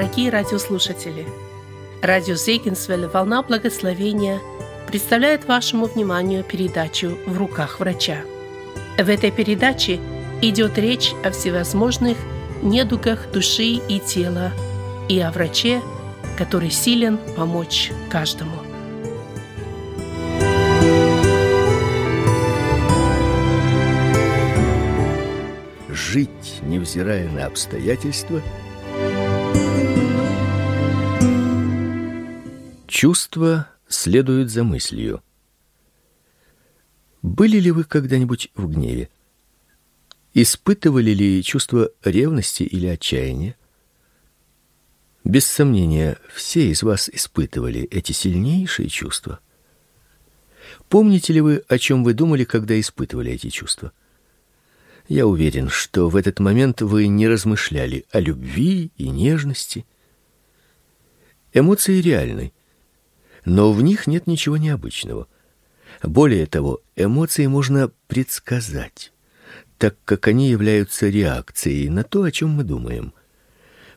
Дорогие 0.00 0.30
радиослушатели, 0.30 1.26
радио 2.00 2.34
Зейгенсвелле 2.34 3.06
«Волна 3.06 3.42
благословения» 3.42 4.40
представляет 4.86 5.44
вашему 5.44 5.84
вниманию 5.84 6.42
передачу 6.42 7.18
«В 7.26 7.36
руках 7.36 7.80
врача». 7.80 8.22
В 8.96 9.06
этой 9.10 9.30
передаче 9.30 10.00
идет 10.40 10.78
речь 10.78 11.12
о 11.22 11.30
всевозможных 11.30 12.16
недугах 12.62 13.30
души 13.30 13.78
и 13.90 14.00
тела 14.00 14.52
и 15.10 15.20
о 15.20 15.30
враче, 15.30 15.82
который 16.38 16.70
силен 16.70 17.18
помочь 17.36 17.92
каждому. 18.08 18.56
Жить, 25.90 26.60
невзирая 26.62 27.28
на 27.28 27.44
обстоятельства– 27.44 28.40
Чувства 33.00 33.66
следуют 33.88 34.50
за 34.50 34.62
мыслью. 34.62 35.22
Были 37.22 37.58
ли 37.58 37.70
вы 37.70 37.84
когда-нибудь 37.84 38.50
в 38.54 38.68
гневе? 38.68 39.08
Испытывали 40.34 41.12
ли 41.12 41.42
чувство 41.42 41.90
ревности 42.04 42.62
или 42.62 42.86
отчаяния? 42.88 43.56
Без 45.24 45.46
сомнения, 45.46 46.18
все 46.34 46.70
из 46.70 46.82
вас 46.82 47.08
испытывали 47.08 47.84
эти 47.84 48.12
сильнейшие 48.12 48.90
чувства. 48.90 49.40
Помните 50.90 51.32
ли 51.32 51.40
вы, 51.40 51.64
о 51.68 51.78
чем 51.78 52.04
вы 52.04 52.12
думали, 52.12 52.44
когда 52.44 52.78
испытывали 52.78 53.32
эти 53.32 53.48
чувства? 53.48 53.92
Я 55.08 55.26
уверен, 55.26 55.70
что 55.70 56.10
в 56.10 56.16
этот 56.16 56.38
момент 56.38 56.82
вы 56.82 57.06
не 57.06 57.28
размышляли 57.28 58.04
о 58.10 58.20
любви 58.20 58.92
и 58.98 59.08
нежности. 59.08 59.86
Эмоции 61.54 62.02
реальны 62.02 62.52
но 63.50 63.72
в 63.72 63.82
них 63.82 64.06
нет 64.06 64.28
ничего 64.28 64.56
необычного. 64.56 65.26
Более 66.04 66.46
того, 66.46 66.80
эмоции 66.94 67.46
можно 67.46 67.90
предсказать, 68.06 69.12
так 69.76 69.96
как 70.04 70.28
они 70.28 70.48
являются 70.50 71.08
реакцией 71.08 71.88
на 71.88 72.04
то, 72.04 72.22
о 72.22 72.30
чем 72.30 72.50
мы 72.50 72.62
думаем. 72.62 73.12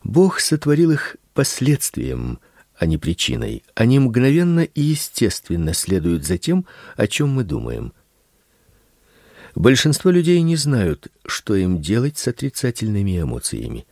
Бог 0.04 0.40
сотворил 0.40 0.90
их 0.90 1.18
последствием, 1.36 2.40
а 2.76 2.88
не 2.88 2.98
причиной. 2.98 3.64
Они 3.76 4.00
мгновенно 4.00 4.62
и 4.62 4.82
естественно 4.82 5.76
следуют 5.76 6.26
за 6.26 6.40
тем, 6.40 6.66
о 6.96 7.06
чем 7.06 7.30
мы 7.30 7.44
думаем. 7.44 7.94
Большинство 9.54 10.10
людей 10.10 10.42
не 10.42 10.56
знают, 10.56 11.10
что 11.28 11.56
им 11.56 11.80
делать 11.80 12.18
с 12.18 12.28
отрицательными 12.28 13.22
эмоциями. 13.22 13.86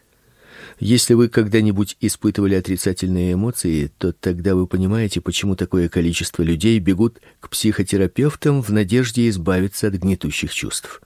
Если 0.80 1.14
вы 1.14 1.30
когда-нибудь 1.30 1.98
испытывали 2.00 2.56
отрицательные 2.56 3.34
эмоции, 3.34 3.92
то 3.98 4.14
тогда 4.14 4.56
вы 4.56 4.68
понимаете, 4.68 5.22
почему 5.22 5.56
такое 5.56 5.90
количество 5.90 6.44
людей 6.44 6.80
бегут 6.80 7.20
к 7.40 7.50
психотерапевтам 7.50 8.62
в 8.62 8.70
надежде 8.70 9.30
избавиться 9.30 9.88
от 9.88 9.96
гнетущих 9.96 10.54
чувств. 10.54 11.02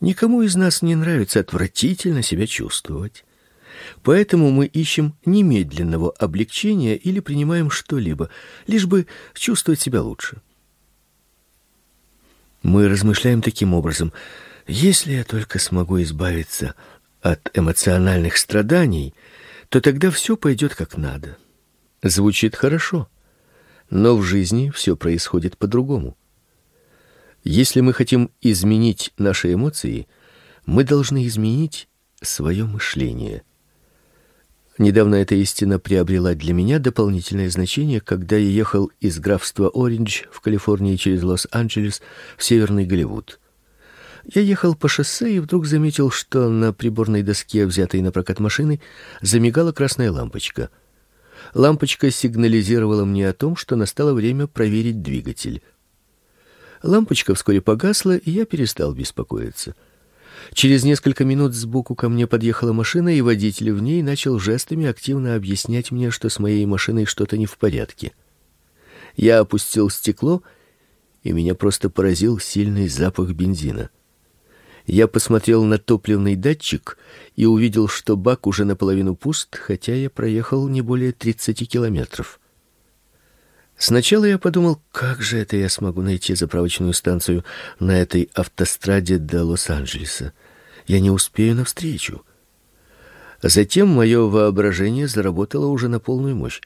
Никому 0.00 0.42
из 0.42 0.56
нас 0.56 0.82
не 0.82 0.94
нравится 0.94 1.40
отвратительно 1.40 2.22
себя 2.22 2.46
чувствовать. 2.46 3.24
Поэтому 4.02 4.50
мы 4.50 4.66
ищем 4.66 5.14
немедленного 5.24 6.10
облегчения 6.12 6.96
или 6.96 7.20
принимаем 7.20 7.70
что-либо, 7.70 8.30
лишь 8.66 8.86
бы 8.86 9.06
чувствовать 9.34 9.80
себя 9.80 10.02
лучше. 10.02 10.40
Мы 12.62 12.88
размышляем 12.88 13.42
таким 13.42 13.74
образом: 13.74 14.12
если 14.66 15.12
я 15.12 15.24
только 15.24 15.58
смогу 15.58 16.00
избавиться 16.02 16.70
от 16.70 16.93
эмоциональных 17.54 18.36
страданий, 18.36 19.14
то 19.68 19.80
тогда 19.80 20.10
все 20.10 20.36
пойдет 20.36 20.74
как 20.74 20.96
надо. 20.96 21.36
Звучит 22.02 22.54
хорошо, 22.54 23.08
но 23.90 24.16
в 24.16 24.22
жизни 24.22 24.70
все 24.70 24.96
происходит 24.96 25.56
по-другому. 25.56 26.16
Если 27.42 27.80
мы 27.80 27.92
хотим 27.92 28.30
изменить 28.40 29.12
наши 29.18 29.52
эмоции, 29.52 30.06
мы 30.66 30.84
должны 30.84 31.26
изменить 31.26 31.88
свое 32.20 32.64
мышление. 32.64 33.42
Недавно 34.76 35.16
эта 35.16 35.34
истина 35.36 35.78
приобрела 35.78 36.34
для 36.34 36.52
меня 36.52 36.78
дополнительное 36.78 37.48
значение, 37.48 38.00
когда 38.00 38.36
я 38.36 38.48
ехал 38.48 38.90
из 39.00 39.18
графства 39.18 39.70
Ориндж 39.72 40.22
в 40.32 40.40
Калифорнии 40.40 40.96
через 40.96 41.22
Лос-Анджелес 41.22 42.02
в 42.36 42.42
северный 42.42 42.84
Голливуд. 42.84 43.38
Я 44.32 44.40
ехал 44.40 44.74
по 44.74 44.88
шоссе 44.88 45.34
и 45.34 45.38
вдруг 45.38 45.66
заметил, 45.66 46.10
что 46.10 46.48
на 46.48 46.72
приборной 46.72 47.22
доске, 47.22 47.66
взятой 47.66 48.00
на 48.00 48.10
прокат 48.10 48.40
машины, 48.40 48.80
замигала 49.20 49.72
красная 49.72 50.10
лампочка. 50.10 50.70
Лампочка 51.52 52.10
сигнализировала 52.10 53.04
мне 53.04 53.28
о 53.28 53.34
том, 53.34 53.54
что 53.54 53.76
настало 53.76 54.14
время 54.14 54.46
проверить 54.46 55.02
двигатель. 55.02 55.62
Лампочка 56.82 57.34
вскоре 57.34 57.60
погасла, 57.60 58.16
и 58.16 58.30
я 58.30 58.46
перестал 58.46 58.94
беспокоиться. 58.94 59.74
Через 60.52 60.84
несколько 60.84 61.24
минут 61.24 61.54
сбоку 61.54 61.94
ко 61.94 62.08
мне 62.08 62.26
подъехала 62.26 62.72
машина, 62.72 63.14
и 63.16 63.20
водитель 63.20 63.72
в 63.72 63.82
ней 63.82 64.02
начал 64.02 64.38
жестами 64.38 64.86
активно 64.86 65.34
объяснять 65.34 65.90
мне, 65.90 66.10
что 66.10 66.28
с 66.28 66.38
моей 66.38 66.64
машиной 66.66 67.04
что-то 67.04 67.36
не 67.36 67.46
в 67.46 67.56
порядке. 67.58 68.12
Я 69.16 69.40
опустил 69.40 69.90
стекло, 69.90 70.42
и 71.22 71.32
меня 71.32 71.54
просто 71.54 71.88
поразил 71.88 72.38
сильный 72.38 72.88
запах 72.88 73.30
бензина. 73.30 73.90
Я 74.86 75.08
посмотрел 75.08 75.64
на 75.64 75.78
топливный 75.78 76.36
датчик 76.36 76.98
и 77.36 77.46
увидел, 77.46 77.88
что 77.88 78.16
бак 78.16 78.46
уже 78.46 78.64
наполовину 78.64 79.16
пуст, 79.16 79.56
хотя 79.56 79.94
я 79.94 80.10
проехал 80.10 80.68
не 80.68 80.82
более 80.82 81.12
30 81.12 81.68
километров. 81.68 82.38
Сначала 83.76 84.24
я 84.24 84.38
подумал, 84.38 84.80
как 84.92 85.20
же 85.22 85.38
это 85.38 85.56
я 85.56 85.68
смогу 85.68 86.02
найти 86.02 86.34
заправочную 86.34 86.92
станцию 86.92 87.44
на 87.80 87.98
этой 87.98 88.30
автостраде 88.34 89.18
до 89.18 89.44
Лос-Анджелеса. 89.44 90.32
Я 90.86 91.00
не 91.00 91.10
успею 91.10 91.56
навстречу. 91.56 92.22
Затем 93.42 93.88
мое 93.88 94.20
воображение 94.20 95.08
заработало 95.08 95.66
уже 95.66 95.88
на 95.88 95.98
полную 95.98 96.36
мощь. 96.36 96.60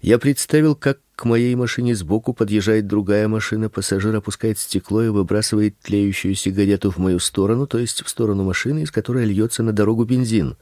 Я 0.00 0.18
представил, 0.18 0.74
как 0.74 0.98
к 1.14 1.26
моей 1.26 1.54
машине 1.54 1.94
сбоку 1.94 2.32
подъезжает 2.32 2.86
другая 2.86 3.28
машина, 3.28 3.68
пассажир 3.68 4.16
опускает 4.16 4.58
стекло 4.58 5.02
и 5.02 5.08
выбрасывает 5.08 5.78
тлеющую 5.80 6.34
сигарету 6.34 6.90
в 6.90 6.96
мою 6.96 7.18
сторону, 7.18 7.66
то 7.66 7.78
есть 7.78 8.02
в 8.02 8.08
сторону 8.08 8.44
машины, 8.44 8.82
из 8.82 8.90
которой 8.90 9.26
льется 9.26 9.62
на 9.62 9.72
дорогу 9.72 10.04
бензин. 10.04 10.56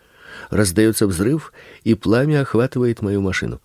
Раздается 0.50 1.06
взрыв, 1.06 1.52
и 1.84 1.94
пламя 1.94 2.40
охватывает 2.40 3.00
мою 3.00 3.20
машину. 3.20 3.60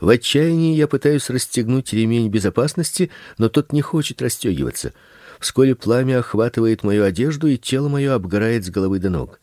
В 0.00 0.08
отчаянии 0.08 0.74
я 0.74 0.88
пытаюсь 0.88 1.28
расстегнуть 1.28 1.92
ремень 1.92 2.30
безопасности, 2.30 3.10
но 3.36 3.50
тот 3.50 3.72
не 3.72 3.82
хочет 3.82 4.22
расстегиваться. 4.22 4.94
Вскоре 5.38 5.74
пламя 5.74 6.20
охватывает 6.20 6.82
мою 6.82 7.04
одежду, 7.04 7.46
и 7.46 7.58
тело 7.58 7.88
мое 7.88 8.14
обгорает 8.14 8.64
с 8.64 8.70
головы 8.70 8.98
до 9.00 9.10
ног. 9.10 9.38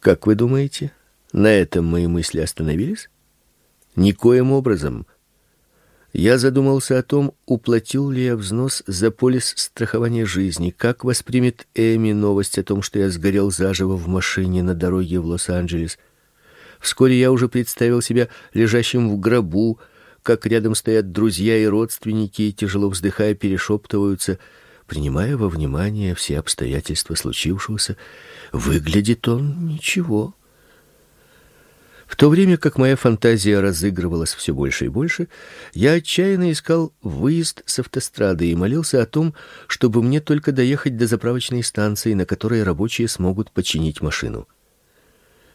Как 0.00 0.26
вы 0.26 0.34
думаете, 0.34 0.92
на 1.32 1.48
этом 1.48 1.86
мои 1.86 2.06
мысли 2.06 2.40
остановились? 2.40 3.08
Никоим 3.96 4.52
образом. 4.52 5.06
Я 6.12 6.36
задумался 6.36 6.98
о 6.98 7.02
том, 7.02 7.32
уплатил 7.46 8.10
ли 8.10 8.24
я 8.24 8.36
взнос 8.36 8.82
за 8.86 9.10
полис 9.10 9.54
страхования 9.56 10.26
жизни, 10.26 10.70
как 10.70 11.04
воспримет 11.04 11.66
Эми 11.74 12.12
новость 12.12 12.58
о 12.58 12.62
том, 12.62 12.82
что 12.82 12.98
я 12.98 13.08
сгорел 13.08 13.50
заживо 13.50 13.96
в 13.96 14.08
машине 14.08 14.62
на 14.62 14.74
дороге 14.74 15.20
в 15.20 15.26
Лос-Анджелес. 15.26 15.98
Вскоре 16.80 17.18
я 17.18 17.32
уже 17.32 17.48
представил 17.48 18.02
себя 18.02 18.28
лежащим 18.52 19.08
в 19.08 19.18
гробу, 19.18 19.80
как 20.22 20.44
рядом 20.44 20.74
стоят 20.74 21.12
друзья 21.12 21.56
и 21.56 21.64
родственники, 21.64 22.42
и 22.42 22.52
тяжело 22.52 22.90
вздыхая 22.90 23.34
перешептываются, 23.34 24.38
принимая 24.86 25.38
во 25.38 25.48
внимание 25.48 26.14
все 26.14 26.38
обстоятельства 26.38 27.14
случившегося. 27.14 27.96
Выглядит 28.52 29.26
он 29.28 29.66
ничего. 29.66 30.34
В 32.12 32.16
то 32.16 32.28
время 32.28 32.58
как 32.58 32.76
моя 32.76 32.94
фантазия 32.94 33.60
разыгрывалась 33.60 34.34
все 34.34 34.52
больше 34.52 34.84
и 34.84 34.88
больше, 34.88 35.28
я 35.72 35.92
отчаянно 35.92 36.52
искал 36.52 36.92
выезд 37.00 37.62
с 37.64 37.78
автострады 37.78 38.50
и 38.50 38.54
молился 38.54 39.00
о 39.00 39.06
том, 39.06 39.34
чтобы 39.66 40.02
мне 40.02 40.20
только 40.20 40.52
доехать 40.52 40.98
до 40.98 41.06
заправочной 41.06 41.62
станции, 41.62 42.12
на 42.12 42.26
которой 42.26 42.64
рабочие 42.64 43.08
смогут 43.08 43.50
починить 43.50 44.02
машину. 44.02 44.46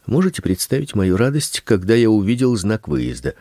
Можете 0.08 0.42
представить 0.42 0.96
мою 0.96 1.16
радость, 1.16 1.62
когда 1.64 1.94
я 1.94 2.10
увидел 2.10 2.56
знак 2.56 2.88
выезда. 2.88 3.36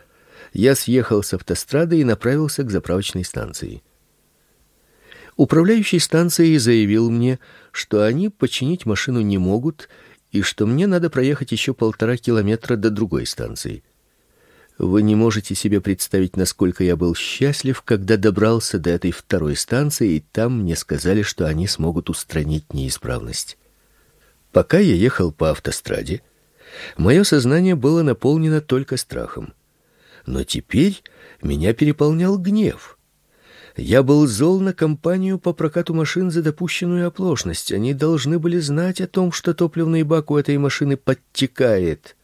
Я 0.53 0.75
съехал 0.75 1.23
с 1.23 1.33
автострады 1.33 1.99
и 1.99 2.03
направился 2.03 2.61
к 2.61 2.69
заправочной 2.69 3.25
станции. 3.25 3.81
Управляющий 5.37 5.97
станцией 5.97 6.59
заявил 6.59 7.09
мне, 7.09 7.39
что 7.71 8.03
они 8.03 8.29
починить 8.29 8.85
машину 8.85 9.21
не 9.21 9.39
могут 9.39 9.89
и 10.37 10.41
что 10.41 10.65
мне 10.65 10.87
надо 10.87 11.09
проехать 11.09 11.51
еще 11.51 11.73
полтора 11.73 12.17
километра 12.17 12.75
до 12.75 12.89
другой 12.89 13.25
станции. 13.25 13.83
Вы 14.77 15.01
не 15.01 15.15
можете 15.15 15.55
себе 15.55 15.81
представить, 15.81 16.37
насколько 16.37 16.83
я 16.83 16.95
был 16.95 17.15
счастлив, 17.15 17.81
когда 17.81 18.17
добрался 18.17 18.77
до 18.77 18.91
этой 18.91 19.11
второй 19.11 19.55
станции, 19.55 20.13
и 20.13 20.19
там 20.19 20.61
мне 20.61 20.75
сказали, 20.75 21.23
что 21.23 21.47
они 21.47 21.67
смогут 21.67 22.09
устранить 22.09 22.73
неисправность. 22.73 23.57
Пока 24.51 24.77
я 24.77 24.93
ехал 24.93 25.31
по 25.31 25.49
автостраде, 25.49 26.21
Мое 26.97 27.23
сознание 27.23 27.75
было 27.75 28.03
наполнено 28.03 28.61
только 28.61 28.97
страхом. 28.97 29.53
Но 30.25 30.43
теперь 30.43 31.01
меня 31.41 31.73
переполнял 31.73 32.37
гнев. 32.37 32.96
Я 33.77 34.01
был 34.01 34.25
зол 34.25 34.59
на 34.59 34.73
компанию 34.73 35.37
по 35.37 35.53
прокату 35.53 35.93
машин 35.93 36.31
за 36.31 36.41
допущенную 36.41 37.07
оплошность. 37.07 37.71
Они 37.71 37.93
должны 37.93 38.39
были 38.39 38.57
знать 38.57 38.99
о 39.01 39.07
том, 39.07 39.31
что 39.31 39.53
топливный 39.53 40.01
бак 40.01 40.31
у 40.31 40.37
этой 40.37 40.57
машины 40.57 40.97
подтекает. 40.97 42.15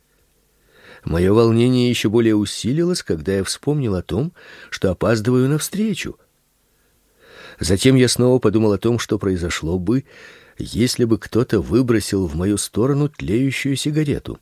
Мое 1.05 1.31
волнение 1.31 1.91
еще 1.91 2.09
более 2.09 2.35
усилилось, 2.35 3.03
когда 3.03 3.33
я 3.33 3.44
вспомнил 3.44 3.94
о 3.94 4.01
том, 4.01 4.33
что 4.71 4.89
опаздываю 4.89 5.47
на 5.47 5.59
встречу. 5.59 6.17
Затем 7.59 7.95
я 7.97 8.07
снова 8.07 8.39
подумал 8.39 8.73
о 8.73 8.79
том, 8.79 8.97
что 8.97 9.19
произошло 9.19 9.77
бы, 9.77 10.06
если 10.57 11.06
бы 11.06 11.19
кто-то 11.19 11.61
выбросил 11.61 12.25
в 12.25 12.35
мою 12.35 12.57
сторону 12.57 13.09
тлеющую 13.09 13.75
сигарету. 13.75 14.39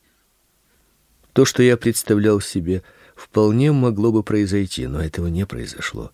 То, 1.34 1.44
что 1.44 1.62
я 1.62 1.76
представлял 1.76 2.40
себе, 2.40 2.84
вполне 3.18 3.74
могло 3.74 4.14
бы 4.14 4.24
произойти, 4.24 4.88
но 4.88 5.04
этого 5.04 5.28
не 5.28 5.46
произошло. 5.46 6.14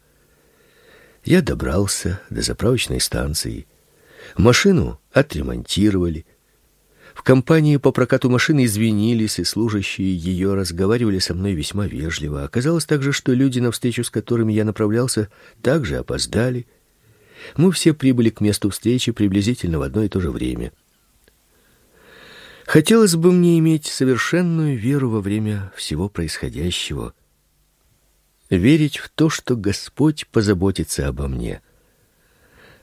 Я 1.28 1.42
добрался 1.42 2.22
до 2.30 2.42
заправочной 2.42 3.02
станции. 3.02 3.68
Машину 4.38 4.98
отремонтировали. 5.12 6.26
В 7.14 7.22
компании 7.22 7.76
по 7.76 7.92
прокату 7.92 8.30
машин 8.30 8.64
извинились, 8.64 9.38
и 9.38 9.44
служащие 9.44 10.16
ее 10.16 10.54
разговаривали 10.54 11.20
со 11.20 11.34
мной 11.34 11.52
весьма 11.52 11.86
вежливо. 11.86 12.46
Оказалось 12.46 12.86
также, 12.86 13.12
что 13.12 13.34
люди, 13.34 13.60
на 13.60 13.74
встречу 13.74 14.06
с 14.06 14.10
которыми 14.10 14.54
я 14.54 14.64
направлялся, 14.64 15.28
также 15.62 15.98
опоздали. 15.98 16.66
Мы 17.58 17.74
все 17.74 17.94
прибыли 17.94 18.30
к 18.30 18.40
месту 18.40 18.70
встречи 18.70 19.12
приблизительно 19.12 19.80
в 19.80 19.82
одно 19.82 20.04
и 20.04 20.08
то 20.08 20.22
же 20.22 20.32
время. 20.32 20.72
Хотелось 22.66 23.18
бы 23.18 23.34
мне 23.34 23.60
иметь 23.60 23.88
совершенную 23.88 24.78
веру 24.78 25.10
во 25.10 25.20
время 25.20 25.74
всего 25.76 26.08
происходящего— 26.08 27.14
верить 28.50 28.98
в 28.98 29.10
то, 29.10 29.30
что 29.30 29.56
Господь 29.56 30.28
позаботится 30.28 31.08
обо 31.08 31.28
мне. 31.28 31.62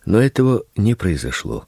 Но 0.05 0.21
этого 0.21 0.65
не 0.77 0.95
произошло. 0.95 1.67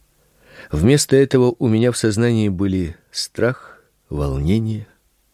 Вместо 0.71 1.17
этого 1.17 1.55
у 1.59 1.69
меня 1.69 1.93
в 1.93 1.97
сознании 1.97 2.49
были 2.49 2.97
страх, 3.11 3.81
волнение 4.09 4.87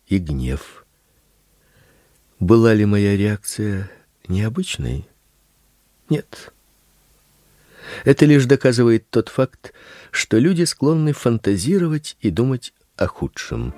и 0.06 0.19
гнев. 0.19 0.85
Была 2.38 2.75
ли 2.75 2.85
моя 2.85 3.17
реакция 3.17 3.91
необычной? 4.29 5.06
Нет. 6.08 6.53
Это 8.05 8.26
лишь 8.26 8.47
доказывает 8.47 9.08
тот 9.11 9.29
факт, 9.29 9.73
что 10.11 10.38
люди 10.38 10.65
склонны 10.65 11.12
фантазировать 11.12 12.17
и 12.20 12.31
думать 12.31 12.73
о 12.97 13.06
худшем. 13.06 13.75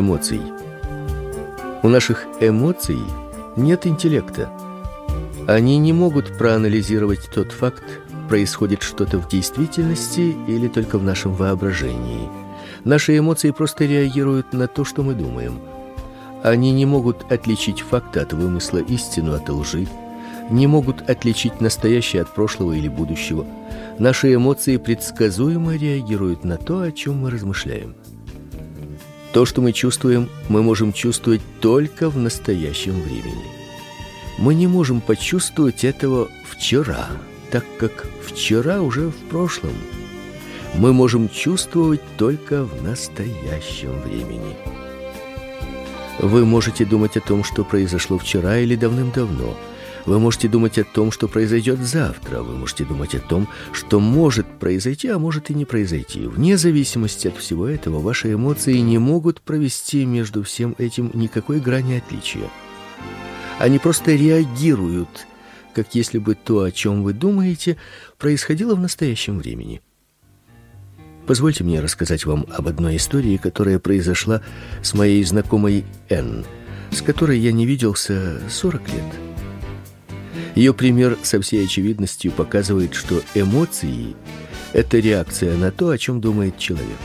Эмоций. 0.00 0.40
У 1.82 1.88
наших 1.88 2.26
эмоций 2.40 2.98
нет 3.56 3.86
интеллекта. 3.86 4.50
Они 5.46 5.78
не 5.78 5.92
могут 5.92 6.36
проанализировать 6.36 7.30
тот 7.34 7.52
факт, 7.52 7.84
происходит 8.28 8.82
что-то 8.82 9.18
в 9.18 9.28
действительности 9.28 10.34
или 10.46 10.68
только 10.68 10.98
в 10.98 11.04
нашем 11.04 11.34
воображении. 11.34 12.28
Наши 12.84 13.16
эмоции 13.16 13.50
просто 13.50 13.84
реагируют 13.84 14.52
на 14.52 14.66
то, 14.66 14.84
что 14.84 15.02
мы 15.02 15.14
думаем. 15.14 15.60
Они 16.42 16.72
не 16.72 16.86
могут 16.86 17.30
отличить 17.30 17.80
факты 17.80 18.20
от 18.20 18.32
вымысла, 18.32 18.78
истину 18.78 19.34
от 19.34 19.48
лжи, 19.48 19.86
не 20.50 20.66
могут 20.66 21.08
отличить 21.08 21.60
настоящее 21.60 22.22
от 22.22 22.34
прошлого 22.34 22.72
или 22.72 22.88
будущего. 22.88 23.46
Наши 23.98 24.34
эмоции 24.34 24.76
предсказуемо 24.76 25.76
реагируют 25.76 26.44
на 26.44 26.56
то, 26.56 26.80
о 26.80 26.92
чем 26.92 27.18
мы 27.18 27.30
размышляем. 27.30 27.94
То, 29.32 29.46
что 29.46 29.60
мы 29.60 29.72
чувствуем, 29.72 30.28
мы 30.48 30.62
можем 30.62 30.92
чувствовать 30.92 31.40
только 31.60 32.10
в 32.10 32.16
настоящем 32.16 33.00
времени. 33.00 33.44
Мы 34.38 34.54
не 34.54 34.66
можем 34.66 35.00
почувствовать 35.00 35.84
этого 35.84 36.28
вчера, 36.48 37.08
так 37.50 37.64
как 37.78 38.06
вчера 38.26 38.82
уже 38.82 39.08
в 39.08 39.16
прошлом. 39.28 39.74
Мы 40.74 40.92
можем 40.92 41.28
чувствовать 41.28 42.00
только 42.16 42.64
в 42.64 42.82
настоящем 42.82 44.00
времени. 44.00 44.56
Вы 46.18 46.44
можете 46.44 46.84
думать 46.84 47.16
о 47.16 47.20
том, 47.20 47.44
что 47.44 47.64
произошло 47.64 48.18
вчера 48.18 48.58
или 48.58 48.76
давным-давно– 48.76 49.56
вы 50.06 50.18
можете 50.18 50.48
думать 50.48 50.78
о 50.78 50.84
том, 50.84 51.12
что 51.12 51.28
произойдет 51.28 51.80
завтра. 51.80 52.42
Вы 52.42 52.56
можете 52.56 52.84
думать 52.84 53.14
о 53.14 53.20
том, 53.20 53.48
что 53.72 54.00
может 54.00 54.46
произойти, 54.58 55.08
а 55.08 55.18
может 55.18 55.50
и 55.50 55.54
не 55.54 55.64
произойти. 55.64 56.26
Вне 56.26 56.56
зависимости 56.56 57.28
от 57.28 57.36
всего 57.36 57.66
этого, 57.66 58.00
ваши 58.00 58.32
эмоции 58.32 58.78
не 58.78 58.98
могут 58.98 59.40
провести 59.40 60.04
между 60.04 60.42
всем 60.42 60.74
этим 60.78 61.10
никакой 61.14 61.60
грани 61.60 61.98
отличия. 61.98 62.48
Они 63.58 63.78
просто 63.78 64.12
реагируют, 64.14 65.26
как 65.74 65.94
если 65.94 66.18
бы 66.18 66.34
то, 66.34 66.62
о 66.62 66.70
чем 66.70 67.02
вы 67.02 67.12
думаете, 67.12 67.76
происходило 68.18 68.74
в 68.74 68.80
настоящем 68.80 69.38
времени. 69.38 69.82
Позвольте 71.26 71.62
мне 71.62 71.80
рассказать 71.80 72.24
вам 72.24 72.46
об 72.50 72.66
одной 72.66 72.96
истории, 72.96 73.36
которая 73.36 73.78
произошла 73.78 74.42
с 74.82 74.94
моей 74.94 75.22
знакомой 75.22 75.84
Н, 76.08 76.44
с 76.90 77.02
которой 77.02 77.38
я 77.38 77.52
не 77.52 77.66
виделся 77.66 78.40
40 78.48 78.88
лет. 78.88 79.29
Ее 80.54 80.74
пример 80.74 81.16
со 81.22 81.40
всей 81.40 81.64
очевидностью 81.64 82.32
показывает, 82.32 82.94
что 82.94 83.22
эмоции– 83.34 84.16
это 84.72 84.98
реакция 84.98 85.56
на 85.56 85.70
то, 85.70 85.90
о 85.90 85.98
чем 85.98 86.20
думает 86.20 86.58
человек. 86.58 86.98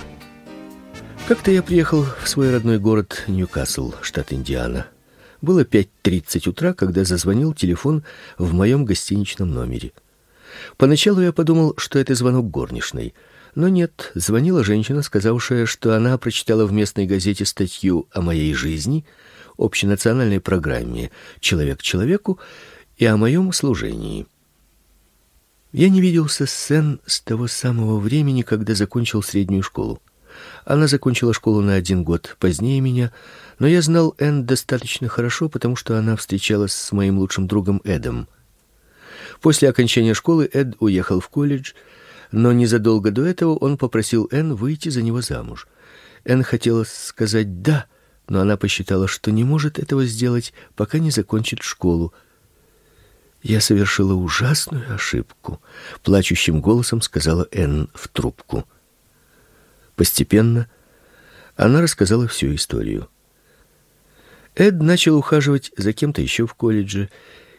Как-то 1.28 1.52
я 1.52 1.64
приехал 1.64 2.06
в 2.24 2.28
свой 2.28 2.52
родной 2.52 2.80
город 2.80 3.24
Ньюкасл, 3.28 3.94
штат 4.02 4.34
Индиана. 4.34 4.88
Было 5.42 5.64
5.30 5.64 6.50
утра, 6.50 6.74
когда 6.74 7.04
зазвонил 7.04 7.54
телефон 7.54 8.04
в 8.38 8.54
моем 8.54 8.86
гостиничном 8.86 9.52
номере. 9.52 9.92
Поначалу 10.78 11.22
я 11.22 11.32
подумал, 11.32 11.74
что 11.78 12.00
это 12.00 12.16
звонок 12.16 12.50
горничной. 12.50 13.14
Но 13.54 13.70
нет, 13.70 14.12
звонила 14.16 14.64
женщина, 14.64 15.02
сказавшая, 15.02 15.66
что 15.66 15.96
она 15.96 16.18
прочитала 16.18 16.66
в 16.66 16.74
местной 16.74 17.06
газете 17.06 17.46
статью 17.46 18.08
о 18.12 18.22
моей 18.22 18.54
жизни, 18.54 19.06
общенациональной 19.58 20.42
программе 20.42 21.12
«Человек 21.40 21.82
человеку», 21.82 22.40
и 22.98 23.06
о 23.06 23.18
моем 23.18 23.52
служении. 23.52 24.26
Я 25.72 25.90
не 25.90 26.00
виделся 26.00 26.46
с 26.46 26.54
Сен 26.54 27.02
с 27.06 27.20
того 27.20 27.48
самого 27.48 28.00
времени, 28.00 28.42
когда 28.42 28.76
закончил 28.76 29.22
среднюю 29.22 29.64
школу. 29.64 30.02
Она 30.64 30.88
закончила 30.88 31.34
школу 31.34 31.62
на 31.62 31.76
один 31.76 32.04
год 32.04 32.38
позднее 32.40 32.80
меня, 32.80 33.12
но 33.60 33.68
я 33.68 33.82
знал 33.82 34.16
Энн 34.18 34.46
достаточно 34.46 35.08
хорошо, 35.08 35.50
потому 35.50 35.76
что 35.76 35.98
она 35.98 36.16
встречалась 36.16 36.74
с 36.74 36.92
моим 36.92 37.20
лучшим 37.20 37.48
другом 37.48 37.82
Эдом. 37.84 38.28
После 39.42 39.70
окончания 39.70 40.14
школы 40.14 40.50
Эд 40.52 40.76
уехал 40.80 41.20
в 41.20 41.30
колледж, 41.30 41.74
но 42.32 42.52
незадолго 42.52 43.12
до 43.12 43.26
этого 43.26 43.56
он 43.56 43.78
попросил 43.78 44.28
Энн 44.32 44.56
выйти 44.56 44.90
за 44.90 45.02
него 45.02 45.22
замуж. 45.22 45.68
Энн 46.24 46.44
хотела 46.44 46.86
сказать 46.86 47.62
«да», 47.62 47.86
но 48.28 48.42
она 48.42 48.58
посчитала, 48.58 49.08
что 49.08 49.32
не 49.32 49.44
может 49.44 49.78
этого 49.78 50.06
сделать, 50.06 50.54
пока 50.76 51.00
не 51.00 51.12
закончит 51.12 51.62
школу, 51.62 52.14
я 53.46 53.62
совершила 53.62 54.16
ужасную 54.16 54.92
ошибку, 54.92 55.62
плачущим 56.02 56.62
голосом 56.62 57.00
сказала 57.00 57.48
Энн 57.52 57.92
в 57.94 58.08
трубку. 58.08 58.68
Постепенно 59.96 60.68
она 61.56 61.82
рассказала 61.82 62.28
всю 62.28 62.56
историю. 62.56 63.08
Эд 64.56 64.82
начал 64.82 65.16
ухаживать 65.16 65.72
за 65.78 65.94
кем-то 65.94 66.24
еще 66.24 66.48
в 66.48 66.56
колледже 66.56 67.12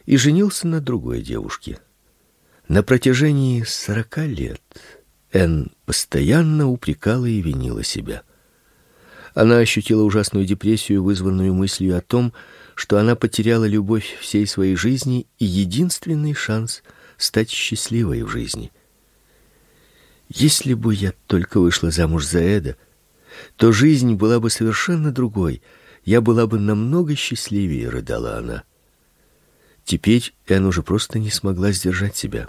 и 0.05 0.17
женился 0.17 0.67
на 0.67 0.81
другой 0.81 1.21
девушке. 1.21 1.79
На 2.67 2.83
протяжении 2.83 3.63
сорока 3.63 4.25
лет 4.25 4.61
Энн 5.31 5.71
постоянно 5.85 6.67
упрекала 6.69 7.25
и 7.25 7.41
винила 7.41 7.85
себя. 7.85 8.23
Она 9.33 9.59
ощутила 9.59 10.03
ужасную 10.03 10.45
депрессию, 10.45 11.01
вызванную 11.01 11.53
мыслью 11.53 11.97
о 11.97 12.01
том, 12.01 12.33
что 12.77 12.99
она 12.99 13.15
потеряла 13.15 13.65
любовь 13.65 14.17
всей 14.21 14.45
своей 14.45 14.75
жизни 14.75 15.25
и 15.39 15.45
единственный 15.45 16.35
шанс 16.35 16.83
стать 17.17 17.49
счастливой 17.49 18.21
в 18.21 18.29
жизни. 18.29 18.71
Если 20.29 20.75
бы 20.75 20.93
я 20.93 21.13
только 21.25 21.59
вышла 21.59 21.89
замуж 21.89 22.27
за 22.27 22.39
Эда, 22.39 22.77
то 23.55 23.71
жизнь 23.71 24.13
была 24.13 24.39
бы 24.39 24.51
совершенно 24.51 25.11
другой. 25.11 25.63
Я 26.05 26.21
была 26.21 26.45
бы 26.45 26.59
намного 26.59 27.15
счастливее, 27.15 27.89
рыдала 27.89 28.37
она. 28.37 28.63
Теперь 29.83 30.35
Энн 30.45 30.67
уже 30.67 30.83
просто 30.83 31.17
не 31.17 31.31
смогла 31.31 31.71
сдержать 31.71 32.15
себя. 32.15 32.47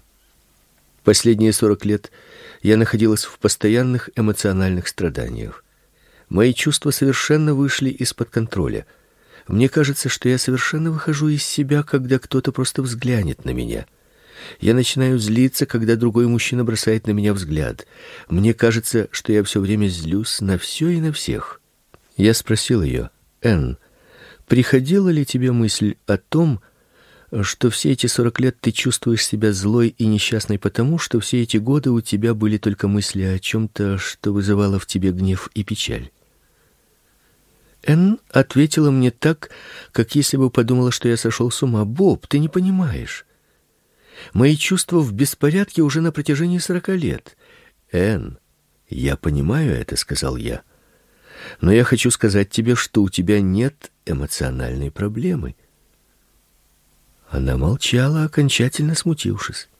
Последние 1.05 1.55
сорок 1.55 1.87
лет 1.87 2.13
я 2.61 2.77
находилась 2.77 3.25
в 3.25 3.39
постоянных 3.39 4.11
эмоциональных 4.15 4.89
страданиях. 4.89 5.65
Мои 6.29 6.53
чувства 6.53 6.91
совершенно 6.91 7.55
вышли 7.55 7.89
из-под 7.89 8.29
контроля. 8.29 8.85
Мне 9.49 9.71
кажется, 9.71 10.11
что 10.11 10.29
я 10.29 10.37
совершенно 10.37 10.91
выхожу 10.91 11.29
из 11.29 11.43
себя, 11.43 11.83
когда 11.83 12.19
кто-то 12.19 12.53
просто 12.53 12.83
взглянет 12.83 13.47
на 13.47 13.51
меня. 13.51 13.87
Я 14.61 14.75
начинаю 14.75 15.19
злиться, 15.19 15.67
когда 15.67 15.97
другой 15.97 16.29
мужчина 16.29 16.65
бросает 16.65 17.07
на 17.07 17.13
меня 17.13 17.33
взгляд. 17.33 17.87
Мне 18.29 18.55
кажется, 18.55 19.09
что 19.11 19.33
я 19.33 19.43
все 19.43 19.61
время 19.61 19.89
злюсь 19.89 20.41
на 20.41 20.59
все 20.59 20.91
и 20.91 21.01
на 21.01 21.13
всех. 21.13 21.61
Я 22.17 22.35
спросил 22.35 22.83
ее: 22.83 23.11
"Энн, 23.41 23.79
приходила 24.47 25.09
ли 25.09 25.25
тебе 25.25 25.51
мысль 25.51 25.97
о 26.07 26.19
том, 26.19 26.61
что 27.43 27.71
все 27.71 27.93
эти 27.93 28.07
сорок 28.07 28.41
лет 28.41 28.59
ты 28.61 28.71
чувствуешь 28.71 29.25
себя 29.25 29.53
злой 29.53 29.95
и 29.97 30.07
несчастной 30.07 30.59
потому, 30.59 30.99
что 30.99 31.21
все 31.21 31.43
эти 31.43 31.57
годы 31.57 31.91
у 31.91 32.01
тебя 32.01 32.35
были 32.35 32.59
только 32.59 32.87
мысли 32.87 33.23
о 33.23 33.39
чем 33.39 33.69
то 33.69 33.99
что 33.99 34.33
вызывало 34.33 34.79
в 34.79 34.87
тебе 34.87 35.11
гнев 35.11 35.51
и 35.55 35.65
печаль. 35.65 36.11
Эн 37.89 38.21
ответила 38.31 38.91
мне 38.91 39.11
так, 39.11 39.49
как 39.93 40.15
если 40.15 40.37
бы 40.37 40.51
подумала, 40.51 40.93
что 40.93 41.09
я 41.09 41.17
сошел 41.17 41.51
с 41.51 41.63
ума. 41.63 41.87
Боб, 41.87 42.27
ты 42.27 42.39
не 42.39 42.51
понимаешь. 42.51 43.25
Мои 44.35 44.57
чувства 44.57 44.99
в 44.99 45.13
беспорядке 45.15 45.81
уже 45.81 46.03
на 46.03 46.13
протяжении 46.13 46.59
сорока 46.59 46.93
лет. 46.93 47.39
Эн, 47.91 48.39
я 48.91 49.17
понимаю 49.17 49.73
это, 49.73 49.97
сказал 49.97 50.37
я. 50.37 50.63
Но 51.63 51.73
я 51.73 51.83
хочу 51.83 52.11
сказать 52.11 52.51
тебе, 52.51 52.75
что 52.75 53.03
у 53.03 53.09
тебя 53.09 53.41
нет 53.41 53.91
эмоциональной 54.05 54.91
проблемы. 54.91 55.57
Она 57.31 57.57
молчала, 57.57 58.25
окончательно 58.25 58.95
смутившись. 58.95 59.71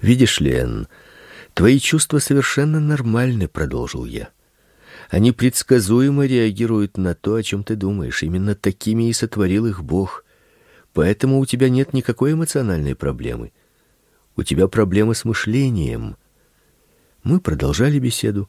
Видишь 0.00 0.40
ли, 0.40 0.52
Энн, 0.52 0.88
твои 1.52 1.78
чувства 1.78 2.20
совершенно 2.20 2.80
нормальны, 2.80 3.48
продолжил 3.48 4.06
я. 4.06 4.30
Они 5.08 5.32
предсказуемо 5.32 6.26
реагируют 6.26 6.96
на 6.96 7.14
то, 7.14 7.34
о 7.34 7.42
чем 7.42 7.64
ты 7.64 7.76
думаешь. 7.76 8.22
Именно 8.22 8.54
такими 8.54 9.08
и 9.08 9.12
сотворил 9.12 9.66
их 9.66 9.82
Бог. 9.82 10.24
Поэтому 10.92 11.38
у 11.38 11.46
тебя 11.46 11.68
нет 11.68 11.92
никакой 11.92 12.32
эмоциональной 12.32 12.94
проблемы. 12.94 13.52
У 14.36 14.42
тебя 14.42 14.68
проблема 14.68 15.14
с 15.14 15.24
мышлением. 15.24 16.16
Мы 17.22 17.40
продолжали 17.40 17.98
беседу 17.98 18.48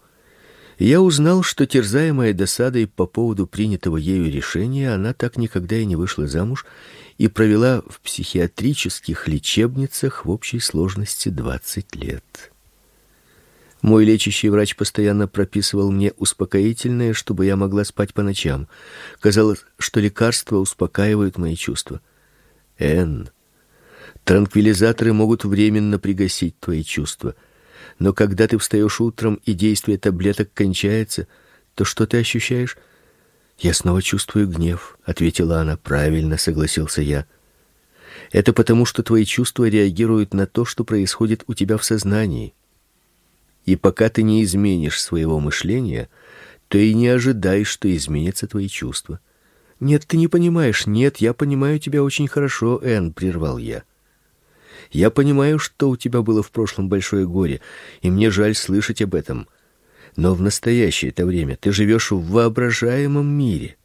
я 0.82 1.00
узнал, 1.00 1.44
что 1.44 1.68
терзаемая 1.68 2.34
досадой 2.34 2.88
по 2.88 3.06
поводу 3.06 3.46
принятого 3.46 3.98
ею 3.98 4.32
решения, 4.32 4.92
она 4.92 5.14
так 5.14 5.38
никогда 5.38 5.76
и 5.76 5.86
не 5.86 5.96
вышла 5.96 6.26
замуж 6.26 6.66
и 7.20 7.28
провела 7.28 7.84
в 7.88 8.00
психиатрических 8.02 9.28
лечебницах 9.28 10.26
в 10.26 10.32
общей 10.32 10.60
сложности 10.60 11.30
20 11.30 11.96
лет. 11.98 12.52
Мой 13.82 14.06
лечащий 14.06 14.50
врач 14.50 14.76
постоянно 14.76 15.28
прописывал 15.28 15.92
мне 15.92 16.14
успокоительное, 16.18 17.14
чтобы 17.14 17.46
я 17.46 17.56
могла 17.56 17.84
спать 17.84 18.14
по 18.14 18.22
ночам. 18.22 18.68
Казалось, 19.20 19.66
что 19.78 20.00
лекарства 20.00 20.58
успокаивают 20.58 21.38
мои 21.38 21.56
чувства. 21.56 22.02
Н. 22.78 23.30
Транквилизаторы 24.24 25.14
могут 25.14 25.46
временно 25.46 25.98
пригасить 25.98 26.60
твои 26.60 26.84
чувства— 26.84 27.36
но 28.02 28.14
когда 28.14 28.48
ты 28.48 28.58
встаешь 28.58 29.00
утром 29.00 29.40
и 29.46 29.54
действие 29.54 29.98
таблеток 29.98 30.52
кончается, 30.54 31.28
то 31.76 31.86
что 31.86 32.08
ты 32.08 32.18
ощущаешь? 32.18 32.78
Я 33.60 33.76
снова 33.76 34.02
чувствую 34.02 34.48
гнев, 34.48 34.98
ответила 35.04 35.60
она. 35.62 35.78
Правильно, 35.78 36.38
согласился 36.38 37.02
я. 37.02 37.28
Это 38.32 38.54
потому, 38.54 38.86
что 38.86 39.04
твои 39.04 39.24
чувства 39.24 39.70
реагируют 39.70 40.34
на 40.34 40.48
то, 40.48 40.66
что 40.66 40.84
происходит 40.84 41.44
у 41.46 41.54
тебя 41.54 41.78
в 41.78 41.84
сознании. 41.84 42.56
И 43.66 43.76
пока 43.76 44.10
ты 44.10 44.24
не 44.24 44.44
изменишь 44.44 45.02
своего 45.02 45.40
мышления, 45.40 46.10
то 46.68 46.78
и 46.78 46.94
не 46.94 47.08
ожидай, 47.08 47.64
что 47.64 47.94
изменятся 47.96 48.48
твои 48.48 48.68
чувства. 48.68 49.20
Нет, 49.80 50.06
ты 50.08 50.18
не 50.18 50.28
понимаешь. 50.28 50.86
Нет, 50.86 51.18
я 51.18 51.34
понимаю 51.34 51.80
тебя 51.80 52.04
очень 52.04 52.28
хорошо, 52.28 52.80
Эн, 52.84 53.14
прервал 53.14 53.58
я. 53.58 53.84
Я 54.92 55.10
понимаю, 55.10 55.58
что 55.60 55.90
у 55.90 55.98
тебя 55.98 56.22
было 56.22 56.44
в 56.44 56.52
прошлом 56.52 56.90
большое 56.90 57.26
горе, 57.26 57.62
и 58.02 58.10
мне 58.10 58.30
жаль 58.30 58.56
слышать 58.56 59.02
об 59.02 59.16
этом. 59.16 59.48
Но 60.16 60.34
в 60.34 60.42
настоящее 60.42 61.12
это 61.12 61.26
время 61.26 61.56
ты 61.56 61.72
живешь 61.72 62.12
в 62.12 62.22
воображаемом 62.30 63.28
мире. 63.28 63.78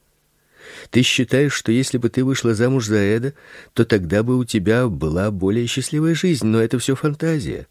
Ты 0.90 1.02
считаешь, 1.02 1.52
что 1.52 1.72
если 1.72 1.98
бы 1.98 2.08
ты 2.08 2.24
вышла 2.24 2.54
замуж 2.54 2.86
за 2.86 2.96
Эда, 2.96 3.34
то 3.72 3.84
тогда 3.84 4.22
бы 4.22 4.36
у 4.36 4.44
тебя 4.44 4.88
была 4.88 5.30
более 5.30 5.66
счастливая 5.66 6.14
жизнь, 6.14 6.46
но 6.46 6.60
это 6.60 6.78
все 6.78 6.94
фантазия. 6.94 7.66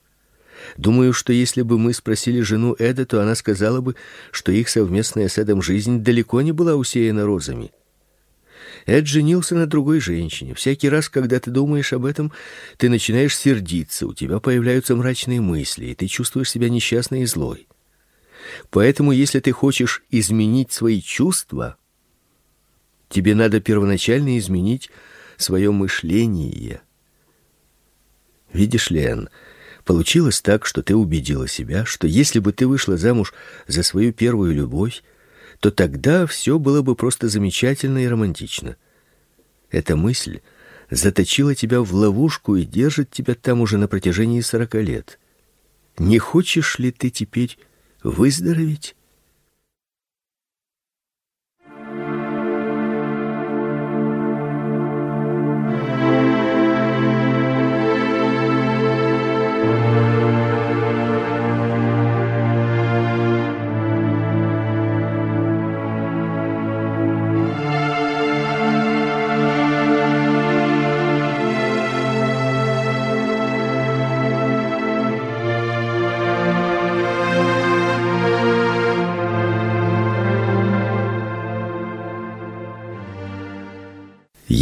Думаю, 0.77 1.13
что 1.13 1.33
если 1.33 1.61
бы 1.61 1.77
мы 1.77 1.93
спросили 1.93 2.41
жену 2.41 2.75
Эда, 2.77 3.05
то 3.05 3.21
она 3.21 3.35
сказала 3.35 3.81
бы, 3.81 3.95
что 4.31 4.51
их 4.51 4.69
совместная 4.69 5.27
с 5.27 5.37
Эдом 5.37 5.61
жизнь 5.61 6.01
далеко 6.01 6.41
не 6.41 6.51
была 6.51 6.75
усеяна 6.75 7.25
розами. 7.25 7.71
Эд 8.85 9.07
женился 9.07 9.55
на 9.55 9.65
другой 9.65 9.99
женщине. 9.99 10.53
Всякий 10.53 10.89
раз, 10.89 11.09
когда 11.09 11.39
ты 11.39 11.49
думаешь 11.49 11.93
об 11.93 12.05
этом, 12.05 12.31
ты 12.77 12.89
начинаешь 12.89 13.35
сердиться, 13.35 14.05
у 14.05 14.13
тебя 14.13 14.39
появляются 14.39 14.95
мрачные 14.95 15.41
мысли, 15.41 15.87
и 15.87 15.95
ты 15.95 16.07
чувствуешь 16.07 16.51
себя 16.51 16.69
несчастной 16.69 17.21
и 17.21 17.25
злой. 17.25 17.67
Поэтому, 18.69 19.11
если 19.11 19.39
ты 19.39 19.51
хочешь 19.51 20.03
изменить 20.11 20.71
свои 20.71 21.01
чувства, 21.01 21.77
тебе 23.09 23.33
надо 23.33 23.59
первоначально 23.59 24.37
изменить 24.37 24.91
свое 25.37 25.71
мышление. 25.71 26.81
Видишь 28.53 28.91
ли, 28.91 29.01
Энн, 29.01 29.29
получилось 29.85 30.41
так, 30.41 30.65
что 30.65 30.81
ты 30.81 30.95
убедила 30.95 31.47
себя, 31.47 31.85
что 31.85 32.07
если 32.07 32.39
бы 32.39 32.51
ты 32.51 32.67
вышла 32.67 32.97
замуж 32.97 33.33
за 33.67 33.83
свою 33.83 34.11
первую 34.11 34.53
любовь, 34.53 35.03
то 35.59 35.71
тогда 35.71 36.25
все 36.25 36.59
было 36.59 36.81
бы 36.81 36.95
просто 36.95 37.29
замечательно 37.29 37.99
и 37.99 38.07
романтично. 38.07 38.75
Эта 39.71 39.95
мысль 39.95 40.41
заточила 40.89 41.55
тебя 41.55 41.81
в 41.81 41.93
ловушку 41.93 42.55
и 42.55 42.65
держит 42.65 43.11
тебя 43.11 43.35
там 43.35 43.61
уже 43.61 43.77
на 43.77 43.87
протяжении 43.87 44.41
сорока 44.41 44.81
лет. 44.81 45.19
Не 45.97 46.19
хочешь 46.19 46.77
ли 46.79 46.91
ты 46.91 47.09
теперь 47.09 47.57
выздороветь? 48.03 48.95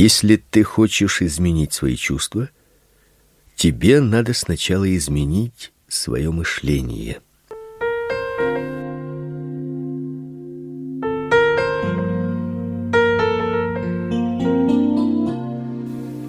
Если 0.05 0.35
ты 0.35 0.63
хочешь 0.63 1.21
изменить 1.21 1.71
свои 1.71 1.95
чувства, 1.95 2.49
тебе 3.55 4.01
надо 4.01 4.33
сначала 4.33 4.83
изменить 4.97 5.71
свое 5.87 6.29
мышление. 6.29 7.21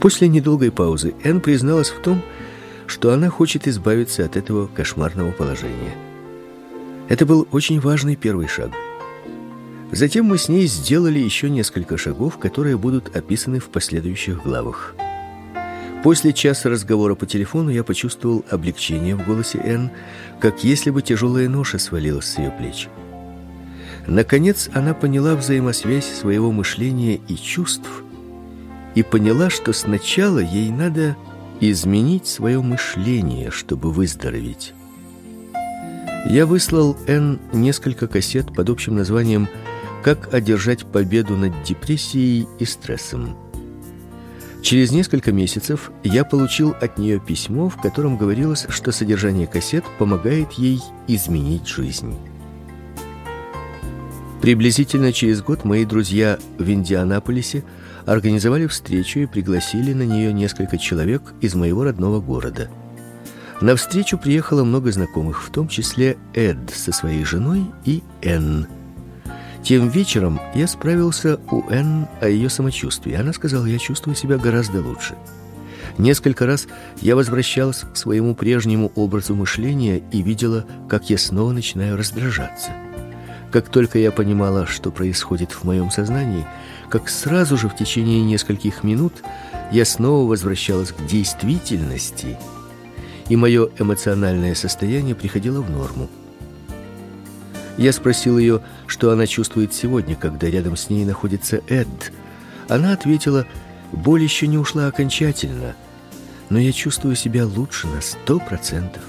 После 0.00 0.28
недолгой 0.28 0.71
паузы 0.71 1.12
Энн 1.25 1.40
призналась 1.40 1.90
в 1.90 2.00
том, 2.00 2.23
что 2.87 3.11
она 3.11 3.28
хочет 3.28 3.66
избавиться 3.66 4.25
от 4.25 4.37
этого 4.37 4.69
кошмарного 4.69 5.33
положения. 5.33 5.97
Это 7.09 7.26
был 7.26 7.49
очень 7.50 7.81
важный 7.81 8.14
первый 8.14 8.47
шаг– 8.47 8.71
Затем 9.93 10.26
мы 10.26 10.38
с 10.38 10.49
ней 10.49 10.67
сделали 10.67 11.19
еще 11.19 11.50
несколько 11.50 11.97
шагов, 11.97 12.38
которые 12.38 12.76
будут 12.76 13.14
описаны 13.14 13.61
в 13.61 13.69
последующих 13.69 14.43
главах. 14.43 14.95
После 16.03 16.33
часа 16.33 16.69
разговора 16.69 17.14
по 17.14 17.26
телефону 17.26 17.71
я 17.71 17.83
почувствовал 17.83 18.45
облегчение 18.50 19.17
в 19.17 19.25
голосе 19.25 19.59
Энн, 19.59 19.91
как 20.41 20.62
если 20.62 20.91
бы 20.91 21.00
тяжелая 21.00 21.49
ноша 21.49 21.79
свалилась 21.79 22.26
с 22.26 22.38
ее 22.38 22.50
плеч. 22.50 22.88
Наконец 24.07 24.69
она 24.75 24.93
поняла 24.93 25.35
взаимосвязь 25.35 26.05
своего 26.05 26.53
мышления 26.53 27.21
и 27.29 27.37
чувств 27.37 27.88
и 28.95 29.03
поняла, 29.03 29.49
что 29.49 29.73
сначала 29.73 30.41
ей 30.41 30.71
надо 30.71 31.17
изменить 31.61 32.26
свое 32.26 32.61
мышление, 32.61 33.50
чтобы 33.50 33.91
выздороветь. 33.91 34.75
Я 36.29 36.47
выслал 36.47 36.97
Н 37.07 37.38
несколько 37.53 38.07
кассет 38.09 38.55
под 38.55 38.71
общим 38.71 38.97
названием 38.97 39.49
«Как 40.04 40.34
одержать 40.34 40.84
победу 40.84 41.34
над 41.34 41.62
депрессией 41.62 42.46
и 42.58 42.66
стрессом». 42.66 43.38
Через 44.61 44.92
несколько 44.92 45.32
месяцев 45.32 45.90
я 46.02 46.25
получил 46.25 46.75
от 46.80 46.99
нее 46.99 47.18
письмо, 47.18 47.70
в 47.70 47.80
котором 47.80 48.18
говорилось, 48.18 48.66
что 48.68 48.92
содержание 48.92 49.46
кассет 49.46 49.84
помогает 49.99 50.52
ей 50.52 50.80
изменить 51.06 51.66
жизнь. 51.66 52.14
Приблизительно 54.40 55.11
через 55.12 55.40
год 55.40 55.64
мои 55.64 55.87
друзья 55.87 56.38
в 56.58 56.70
Индианаполисе 56.70 57.64
организовали 58.04 58.66
встречу 58.66 59.20
и 59.20 59.26
пригласили 59.26 59.94
на 59.94 60.02
нее 60.02 60.34
несколько 60.34 60.76
человек 60.76 61.23
из 61.40 61.54
моего 61.54 61.84
родного 61.84 62.20
города. 62.20 62.70
На 63.62 63.75
встречу 63.75 64.18
приехало 64.18 64.64
много 64.64 64.92
знакомых, 64.92 65.42
в 65.42 65.50
том 65.50 65.68
числе 65.68 66.18
Эд 66.34 66.70
со 66.75 66.92
своей 66.92 67.25
женой 67.25 67.64
и 67.87 68.02
Энн. 68.20 68.66
Тем 69.64 69.88
вечером 69.88 70.40
я 70.54 70.68
справился 70.68 71.40
у 71.50 71.66
Энн 71.71 72.06
о 72.21 72.28
ее 72.28 72.50
самочувствии. 72.50 73.14
Она 73.14 73.33
сказала: 73.33 73.64
"Я 73.64 73.78
чувствую 73.78 74.14
себя 74.14 74.37
гораздо 74.37 74.83
лучше". 74.83 75.14
Несколько 75.97 76.44
раз 76.44 76.66
я 77.00 77.16
возвращалась 77.16 77.80
к 77.80 77.97
своему 77.97 78.35
прежнему 78.35 78.92
образу 78.94 79.35
мышления 79.35 80.02
и 80.12 80.21
видела, 80.21 80.66
как 80.88 81.09
я 81.09 81.16
снова 81.16 81.52
начинаю 81.52 81.97
раздражаться. 81.97 82.73
Как 83.50 83.71
только 83.71 83.99
я 83.99 84.11
понимала, 84.11 84.66
что 84.66 84.90
происходит 84.90 85.52
в 85.52 85.64
моем 85.64 85.90
сознании, 85.90 86.44
как 86.90 87.09
сразу 87.09 87.56
же 87.56 87.68
в 87.68 87.76
течение 87.76 88.21
нескольких 88.23 88.85
минут 88.85 89.14
я 89.73 89.87
снова 89.87 90.28
возвращалась 90.28 90.92
к 90.92 91.06
действительности, 91.06 92.37
и 93.30 93.37
мое 93.37 93.71
эмоциональное 93.78 94.54
состояние 94.54 95.14
приходило 95.14 95.62
в 95.62 95.71
норму. 95.71 96.11
Я 97.76 97.93
спросил 97.93 98.38
ее, 98.38 98.62
что 98.87 99.11
она 99.11 99.26
чувствует 99.26 99.75
сегодня, 99.75 100.14
когда 100.14 100.49
рядом 100.49 100.76
с 100.76 100.90
ней 100.90 101.04
находится 101.04 101.61
Эд. 101.69 102.12
Она 102.69 102.93
ответила: 102.93 103.47
"Боль 103.93 104.23
еще 104.23 104.47
не 104.47 104.59
ушла 104.59 104.87
окончательно, 104.87 105.75
но 106.50 106.59
я 106.59 106.73
чувствую 106.73 107.16
себя 107.16 107.47
лучше 107.47 107.87
на 107.88 108.00
сто 108.00 108.38
процентов". 108.38 109.02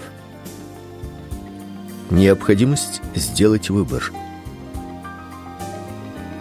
Необходимость 2.10 3.01
сделать 3.13 3.69
выбор. 3.69 4.12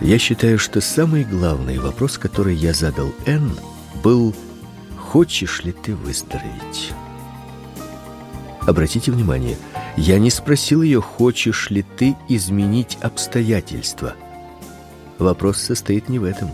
Я 0.01 0.19
считаю, 0.19 0.59
что 0.59 0.81
самый 0.81 1.25
главный 1.25 1.79
вопрос, 1.79 2.19
который 2.19 2.55
я 2.55 2.73
задал 2.73 3.13
Н, 3.27 3.53
был: 4.03 4.35
"Хочешь 4.99 5.63
ли 5.63 5.73
ты 5.73 5.95
выздороветь?" 5.95 6.93
Обратите 8.63 9.13
внимание, 9.13 9.57
я 9.97 10.19
не 10.19 10.31
спросил 10.31 10.83
ее, 10.83 11.01
хочешь 11.01 11.71
ли 11.71 11.85
ты 11.97 12.17
изменить 12.29 12.99
обстоятельства. 13.01 14.15
Вопрос 15.19 15.59
состоит 15.59 16.09
не 16.09 16.19
в 16.19 16.25
этом. 16.25 16.51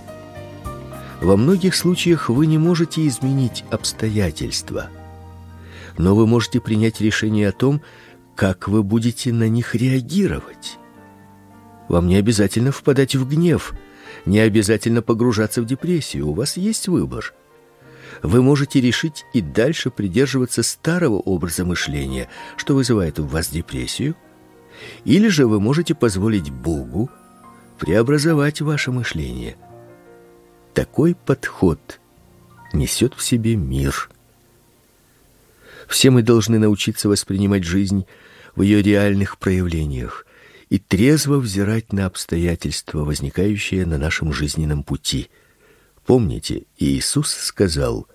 Во 1.21 1.37
многих 1.37 1.75
случаях 1.75 2.29
вы 2.29 2.47
не 2.47 2.59
можете 2.59 3.07
изменить 3.07 3.65
обстоятельства, 3.71 4.89
но 5.99 6.15
вы 6.15 6.27
можете 6.27 6.61
принять 6.61 7.01
решение 7.01 7.49
о 7.49 7.53
том, 7.53 7.83
как 8.35 8.69
вы 8.69 8.83
будете 8.83 9.33
на 9.33 9.49
них 9.49 9.75
реагировать. 9.75 10.79
Вам 11.89 12.07
не 12.07 12.17
обязательно 12.17 12.73
впадать 12.73 13.17
в 13.17 13.29
гнев, 13.29 13.75
не 14.25 14.39
обязательно 14.39 15.03
погружаться 15.03 15.61
в 15.61 15.67
депрессию, 15.67 16.29
у 16.29 16.35
вас 16.35 16.57
есть 16.57 16.89
выбор 16.89 17.35
вы 18.23 18.43
можете 18.43 18.81
решить 18.81 19.25
и 19.33 19.41
дальше 19.41 19.91
придерживаться 19.91 20.63
старого 20.63 21.17
образа 21.17 21.65
мышления, 21.65 22.29
что 22.57 22.75
вызывает 22.75 23.19
в 23.19 23.29
вас 23.29 23.49
депрессию, 23.49 24.15
или 25.05 25.29
же 25.29 25.47
вы 25.47 25.61
можете 25.61 25.95
позволить 25.95 26.51
Богу 26.51 27.11
преобразовать 27.79 28.61
ваше 28.61 28.93
мышление. 28.93 29.57
Такой 30.75 31.15
подход 31.15 32.01
несет 32.73 33.15
в 33.15 33.23
себе 33.23 33.57
мир. 33.57 34.11
Все 35.89 36.11
мы 36.11 36.23
должны 36.23 36.59
научиться 36.59 37.09
воспринимать 37.09 37.65
жизнь 37.65 38.07
в 38.55 38.63
ее 38.63 38.83
реальных 38.83 39.39
проявлениях 39.39 40.27
и 40.69 40.79
трезво 40.79 41.39
взирать 41.39 41.93
на 41.93 42.07
обстоятельства, 42.07 43.05
возникающие 43.05 43.87
на 43.87 43.99
нашем 43.99 44.33
жизненном 44.33 44.83
пути– 44.83 45.31
Помните, 46.07 46.65
Иисус 46.79 47.33
сказал: 47.33 48.07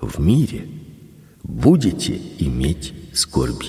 "В 0.00 0.20
мире 0.20 0.68
будете 1.42 2.20
иметь 2.38 2.94
скорби". 3.12 3.66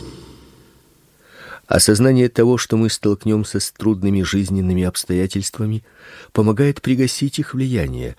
Осознание 1.67 2.29
того, 2.29 2.57
что 2.57 2.77
мы 2.77 2.89
столкнемся 2.89 3.59
с 3.59 3.71
трудными 3.71 4.21
жизненными 4.21 4.83
обстоятельствами, 4.83 5.83
помогает 6.31 6.81
пригасить 6.81 7.39
их 7.39 7.53
влияние. 7.53 8.15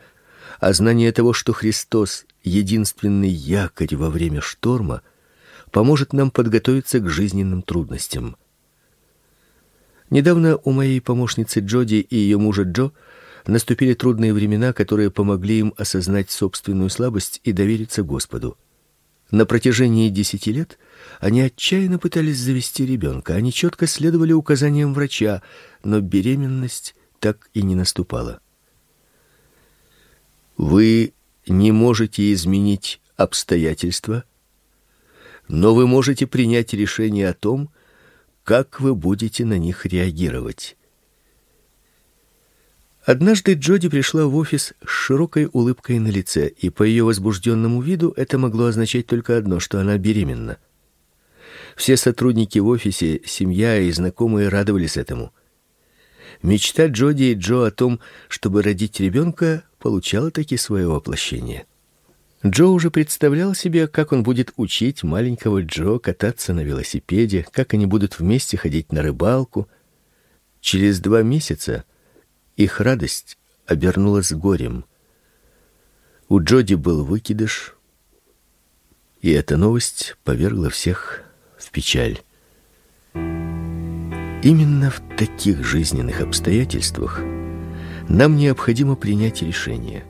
А 0.59 0.73
знание 0.73 1.13
того, 1.13 1.33
что 1.33 1.53
Христос 1.53 2.27
единственный 2.47 3.29
якорь 3.29 3.97
во 3.97 4.09
время 4.09 4.41
шторма, 4.41 5.03
поможет 5.71 6.13
нам 6.13 6.31
подготовиться 6.31 7.01
к 7.01 7.11
жизненным 7.11 7.63
трудностям. 7.63 8.37
Недавно 10.09 10.59
у 10.59 10.71
моей 10.71 11.01
помощницы 11.01 11.61
Джоди 11.61 11.97
и 11.97 12.17
ее 12.17 12.39
мужа 12.39 12.63
Джо 12.63 12.93
Наступили 13.47 13.95
трудные 13.95 14.33
времена, 14.33 14.73
которые 14.73 15.11
помогли 15.11 15.61
им 15.61 15.75
осознать 15.77 16.31
собственную 16.31 16.91
слабость 16.91 17.41
и 17.45 17.53
довериться 17.53 18.03
Господу. 18.03 18.59
На 19.31 19.47
протяжении 19.47 20.09
десяти 20.09 20.53
лет 20.53 20.79
они 21.21 21.41
отчаянно 21.43 21.99
пытались 21.99 22.39
завести 22.39 22.85
ребенка. 22.85 23.35
Они 23.35 23.53
четко 23.53 23.87
следовали 23.87 24.33
указаниям 24.33 24.95
врача, 24.95 25.43
но 25.85 26.01
беременность 26.01 26.95
так 27.21 27.49
и 27.55 27.63
не 27.63 27.75
наступала. 27.75 28.41
Вы 30.57 31.13
не 31.47 31.71
можете 31.71 32.33
изменить 32.33 33.01
обстоятельства, 33.17 34.25
но 35.49 35.75
вы 35.75 35.87
можете 35.87 36.27
принять 36.27 36.73
решение 36.73 37.29
о 37.29 37.35
том, 37.35 37.71
как 38.43 38.81
вы 38.81 38.95
будете 38.95 39.45
на 39.45 39.59
них 39.59 39.87
реагировать. 39.87 40.77
Однажды 43.07 43.53
Джоди 43.53 43.89
пришла 43.89 44.27
в 44.27 44.35
офис 44.35 44.75
с 44.85 44.89
широкой 44.89 45.49
улыбкой 45.53 46.01
на 46.01 46.09
лице, 46.09 46.49
и 46.49 46.71
по 46.71 46.83
ее 46.83 47.05
возбужденному 47.05 47.81
виду 47.81 48.13
это 48.17 48.37
могло 48.37 48.65
означать 48.65 49.07
только 49.07 49.37
одно, 49.37 49.61
что 49.61 49.79
она 49.81 49.97
беременна. 49.97 50.59
Все 51.77 51.97
сотрудники 51.97 52.59
в 52.59 52.67
офисе, 52.67 53.21
семья 53.25 53.79
и 53.79 53.93
знакомые 53.93 54.49
радовались 54.49 54.97
этому. 54.97 55.33
Мечта 56.43 56.87
Джоди 56.87 57.31
и 57.31 57.35
Джо 57.35 57.67
о 57.67 57.71
том, 57.71 58.01
чтобы 58.27 58.61
родить 58.61 58.99
ребенка, 58.99 59.63
получала 59.79 60.33
таки 60.33 60.57
свое 60.57 60.89
воплощение. 60.89 61.65
Джо 62.45 62.67
уже 62.67 62.91
представлял 62.91 63.55
себе, 63.55 63.87
как 63.87 64.11
он 64.11 64.25
будет 64.25 64.53
учить 64.57 65.05
маленького 65.05 65.63
Джо 65.63 66.01
кататься 66.01 66.53
на 66.53 66.65
велосипеде, 66.65 67.47
как 67.53 67.73
они 67.73 67.87
будут 67.87 68.19
вместе 68.19 68.57
ходить 68.57 68.91
на 68.91 69.03
рыбалку. 69.03 69.69
Через 70.61 70.99
два 70.99 71.23
месяца 71.23 71.85
их 72.57 72.81
радость 72.81 73.37
обернулась 73.67 74.33
горем. 74.33 74.85
У 76.29 76.41
Джоди 76.41 76.75
был 76.75 77.05
выкидыш, 77.05 77.77
и 79.21 79.31
эта 79.31 79.57
новость 79.57 80.17
повергла 80.25 80.71
всех 80.71 81.23
в 81.59 81.71
печаль. 81.71 82.21
Именно 83.15 84.91
в 84.91 85.01
таких 85.17 85.65
жизненных 85.65 86.21
обстоятельствах 86.21 87.21
нам 88.09 88.37
необходимо 88.37 88.97
принять 88.97 89.43
решение. 89.43 90.05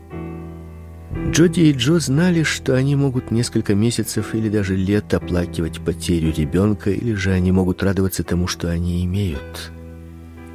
Джоди 1.31 1.61
и 1.61 1.73
Джо 1.73 1.99
знали, 1.99 2.43
что 2.43 2.75
они 2.75 2.95
могут 2.95 3.31
несколько 3.31 3.75
месяцев 3.75 4.35
или 4.35 4.49
даже 4.49 4.77
лет 4.77 5.13
оплакивать 5.15 5.81
потерю 5.81 6.33
ребенка, 6.33 6.91
или 6.91 7.15
же 7.15 7.33
они 7.33 7.53
могут 7.53 7.83
радоваться 7.83 8.23
тому, 8.23 8.47
что 8.47 8.71
они 8.71 9.05
имеют. 9.05 9.73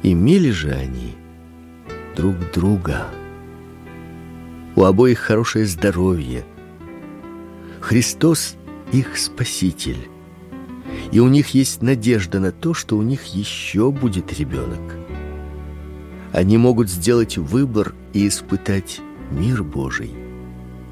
Имели 0.02 0.50
же 0.50 0.70
они 0.70 1.16
друг 2.14 2.36
друга. 2.52 3.06
У 4.76 4.84
обоих 4.84 5.18
хорошее 5.18 5.66
здоровье. 5.66 6.44
Христос 7.80 8.56
их 8.92 9.16
спаситель. 9.16 10.08
И 11.10 11.20
у 11.20 11.28
них 11.28 11.48
есть 11.48 11.82
надежда 11.82 12.40
на 12.40 12.52
то, 12.52 12.74
что 12.74 12.96
у 12.96 13.02
них 13.02 13.24
еще 13.26 13.90
будет 13.90 14.38
ребенок. 14.38 14.80
Они 16.32 16.56
могут 16.56 16.88
сделать 16.88 17.36
выбор 17.36 17.94
и 18.12 18.26
испытать 18.28 19.00
мир 19.30 19.62
Божий, 19.62 20.10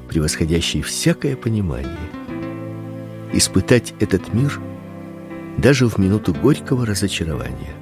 превосходящий 0.09 0.81
всякое 0.81 1.35
понимание. 1.35 1.97
Испытать 3.33 3.93
этот 3.99 4.33
мир 4.33 4.59
даже 5.57 5.87
в 5.87 5.97
минуту 5.97 6.33
горького 6.33 6.85
разочарования. 6.85 7.80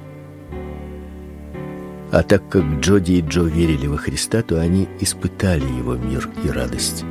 А 2.12 2.22
так 2.24 2.48
как 2.48 2.64
Джоди 2.80 3.12
и 3.12 3.20
Джо 3.20 3.42
верили 3.42 3.86
во 3.86 3.96
Христа, 3.96 4.42
то 4.42 4.60
они 4.60 4.88
испытали 4.98 5.64
его 5.64 5.94
мир 5.94 6.28
и 6.42 6.48
радость. 6.48 7.04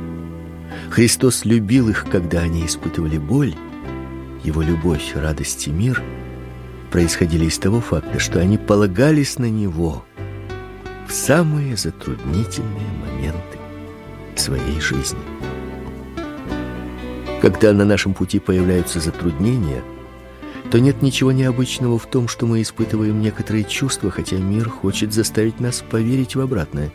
Христос 0.90 1.44
любил 1.44 1.88
их, 1.88 2.04
когда 2.10 2.40
они 2.40 2.66
испытывали 2.66 3.16
боль. 3.16 3.54
Его 4.44 4.60
любовь, 4.60 5.12
радость 5.14 5.68
и 5.68 5.70
мир 5.70 6.02
происходили 6.90 7.46
из 7.46 7.58
того 7.58 7.80
факта, 7.80 8.18
что 8.18 8.40
они 8.40 8.58
полагались 8.58 9.38
на 9.38 9.48
него 9.48 10.04
в 11.08 11.12
самые 11.12 11.76
затруднительные 11.76 12.88
моменты 13.00 13.58
своей 14.36 14.80
жизни. 14.80 15.18
Когда 17.40 17.72
на 17.72 17.84
нашем 17.84 18.12
пути 18.12 18.38
появляются 18.38 19.00
затруднения, 19.00 19.82
то 20.70 20.78
нет 20.78 21.02
ничего 21.02 21.32
необычного 21.32 21.98
в 21.98 22.06
том, 22.06 22.28
что 22.28 22.46
мы 22.46 22.62
испытываем 22.62 23.20
некоторые 23.20 23.64
чувства, 23.64 24.10
хотя 24.10 24.36
мир 24.36 24.68
хочет 24.68 25.12
заставить 25.12 25.58
нас 25.58 25.82
поверить 25.88 26.36
в 26.36 26.40
обратное. 26.40 26.92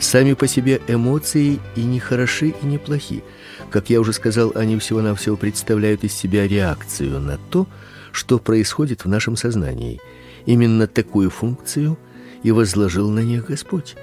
Сами 0.00 0.34
по 0.34 0.46
себе 0.48 0.80
эмоции 0.88 1.60
и 1.76 1.82
не 1.82 2.00
хороши, 2.00 2.48
и 2.60 2.66
не 2.66 2.78
плохи. 2.78 3.22
Как 3.70 3.90
я 3.90 4.00
уже 4.00 4.12
сказал, 4.12 4.52
они 4.54 4.76
всего-навсего 4.78 5.36
представляют 5.36 6.04
из 6.04 6.12
себя 6.12 6.48
реакцию 6.48 7.20
на 7.20 7.38
то, 7.50 7.66
что 8.12 8.38
происходит 8.38 9.04
в 9.04 9.08
нашем 9.08 9.36
сознании. 9.36 10.00
Именно 10.44 10.86
такую 10.86 11.30
функцию 11.30 11.98
и 12.42 12.50
возложил 12.50 13.08
на 13.10 13.20
них 13.20 13.46
Господь. 13.46 13.94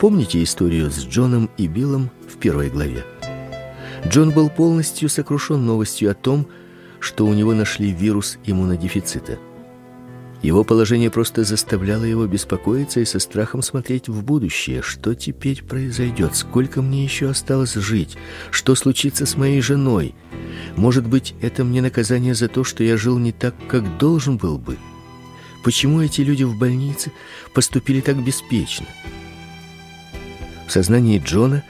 Помните 0.00 0.42
историю 0.42 0.90
с 0.90 1.04
Джоном 1.04 1.50
и 1.56 1.68
Биллом 1.68 2.10
в 2.28 2.38
первой 2.38 2.70
главе? 2.70 3.04
Джон 4.08 4.30
был 4.30 4.50
полностью 4.50 5.08
сокрушен 5.08 5.64
новостью 5.64 6.10
о 6.10 6.14
том, 6.14 6.42
что 6.42 6.63
у 7.26 7.34
него 7.34 7.52
нашли 7.54 7.92
вирус 7.92 8.38
иммунодефицита. 8.44 9.38
Его 10.44 10.62
положение 10.62 11.10
просто 11.10 11.42
заставляло 11.42 12.04
его 12.04 12.26
беспокоиться 12.26 13.00
и 13.00 13.06
со 13.06 13.18
страхом 13.18 13.62
смотреть 13.62 14.08
в 14.08 14.22
будущее. 14.22 14.82
Что 14.82 15.14
теперь 15.14 15.62
произойдет? 15.62 16.36
Сколько 16.36 16.82
мне 16.82 17.02
еще 17.02 17.30
осталось 17.30 17.74
жить? 17.74 18.18
Что 18.50 18.74
случится 18.74 19.24
с 19.24 19.36
моей 19.36 19.62
женой? 19.62 20.14
Может 20.76 21.06
быть, 21.06 21.34
это 21.40 21.64
мне 21.64 21.80
наказание 21.80 22.34
за 22.34 22.48
то, 22.48 22.62
что 22.62 22.84
я 22.84 22.98
жил 22.98 23.18
не 23.18 23.32
так, 23.32 23.54
как 23.68 23.96
должен 23.96 24.36
был 24.36 24.58
бы? 24.58 24.76
Почему 25.62 26.02
эти 26.02 26.20
люди 26.20 26.44
в 26.44 26.58
больнице 26.58 27.10
поступили 27.54 28.02
так 28.02 28.22
беспечно? 28.22 28.86
В 30.66 30.72
сознании 30.72 31.22
Джона 31.24 31.64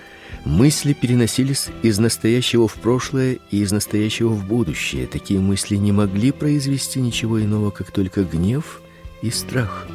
Мысли 0.44 0.92
переносились 0.92 1.68
из 1.83 1.98
настоящего 1.98 2.68
в 2.68 2.74
прошлое 2.74 3.38
и 3.50 3.62
из 3.62 3.72
настоящего 3.72 4.28
в 4.28 4.46
будущее. 4.46 5.07
Такие 5.07 5.40
мысли 5.40 5.76
не 5.76 5.90
могли 5.90 6.33
произвести 6.33 7.00
ничего 7.00 7.42
иного, 7.42 7.70
как 7.70 7.90
только 7.90 8.24
гнев 8.24 8.83
и 9.22 9.30
страх. 9.30 9.87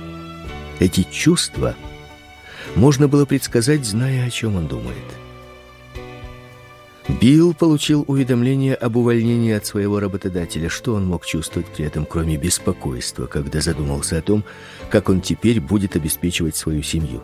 Эти 0.79 1.05
чувства 1.11 1.75
можно 2.75 3.07
было 3.07 3.25
предсказать, 3.25 3.85
зная, 3.85 4.25
о 4.25 4.29
чем 4.31 4.55
он 4.55 4.67
думает. 4.67 4.97
Билл 7.21 7.53
получил 7.53 8.03
уведомление 8.07 8.73
об 8.75 8.95
увольнении 8.95 9.53
от 9.53 9.67
своего 9.67 9.99
работодателя. 9.99 10.69
Что 10.69 10.95
он 10.95 11.05
мог 11.05 11.25
чувствовать 11.27 11.67
при 11.67 11.85
этом, 11.85 12.05
кроме 12.05 12.37
беспокойства, 12.37 13.27
когда 13.27 13.61
задумался 13.61 14.17
о 14.17 14.21
том, 14.21 14.43
как 14.89 15.09
он 15.09 15.21
теперь 15.21 15.59
будет 15.59 15.95
обеспечивать 15.95 16.55
свою 16.55 16.81
семью? 16.81 17.21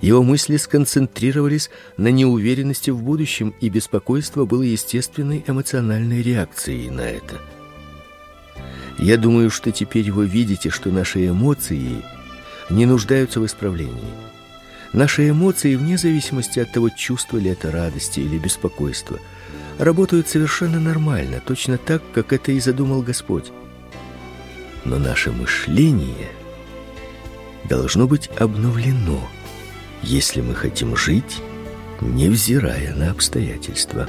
Его 0.00 0.22
мысли 0.22 0.56
сконцентрировались 0.56 1.70
на 1.96 2.08
неуверенности 2.08 2.90
в 2.90 3.02
будущем, 3.02 3.54
и 3.60 3.68
беспокойство 3.68 4.44
было 4.44 4.62
естественной 4.62 5.44
эмоциональной 5.46 6.22
реакцией 6.22 6.90
на 6.90 7.02
это. 7.02 7.40
Я 8.98 9.16
думаю, 9.16 9.50
что 9.50 9.72
теперь 9.72 10.10
вы 10.10 10.26
видите, 10.26 10.70
что 10.70 10.90
наши 10.90 11.26
эмоции 11.28 12.02
не 12.70 12.86
нуждаются 12.86 13.40
в 13.40 13.46
исправлении. 13.46 14.14
Наши 14.92 15.28
эмоции, 15.28 15.74
вне 15.74 15.98
зависимости 15.98 16.60
от 16.60 16.72
того, 16.72 16.88
чувство 16.88 17.38
ли 17.38 17.50
это 17.50 17.72
радости 17.72 18.20
или 18.20 18.38
беспокойства, 18.38 19.18
работают 19.78 20.28
совершенно 20.28 20.78
нормально, 20.78 21.42
точно 21.44 21.78
так, 21.78 22.02
как 22.12 22.32
это 22.32 22.52
и 22.52 22.60
задумал 22.60 23.02
Господь. 23.02 23.50
Но 24.84 24.98
наше 24.98 25.32
мышление 25.32 26.28
должно 27.68 28.06
быть 28.06 28.30
обновлено– 28.38 29.28
если 30.04 30.42
мы 30.42 30.54
хотим 30.54 30.96
жить, 30.96 31.40
невзирая 32.00 32.94
на 32.94 33.10
обстоятельства. 33.10 34.08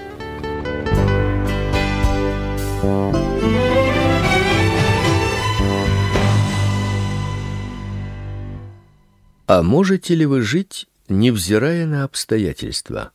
А 9.47 9.61
можете 9.61 10.15
ли 10.15 10.25
вы 10.25 10.41
жить, 10.41 10.87
невзирая 11.07 11.85
на 11.85 12.03
обстоятельства? 12.03 13.11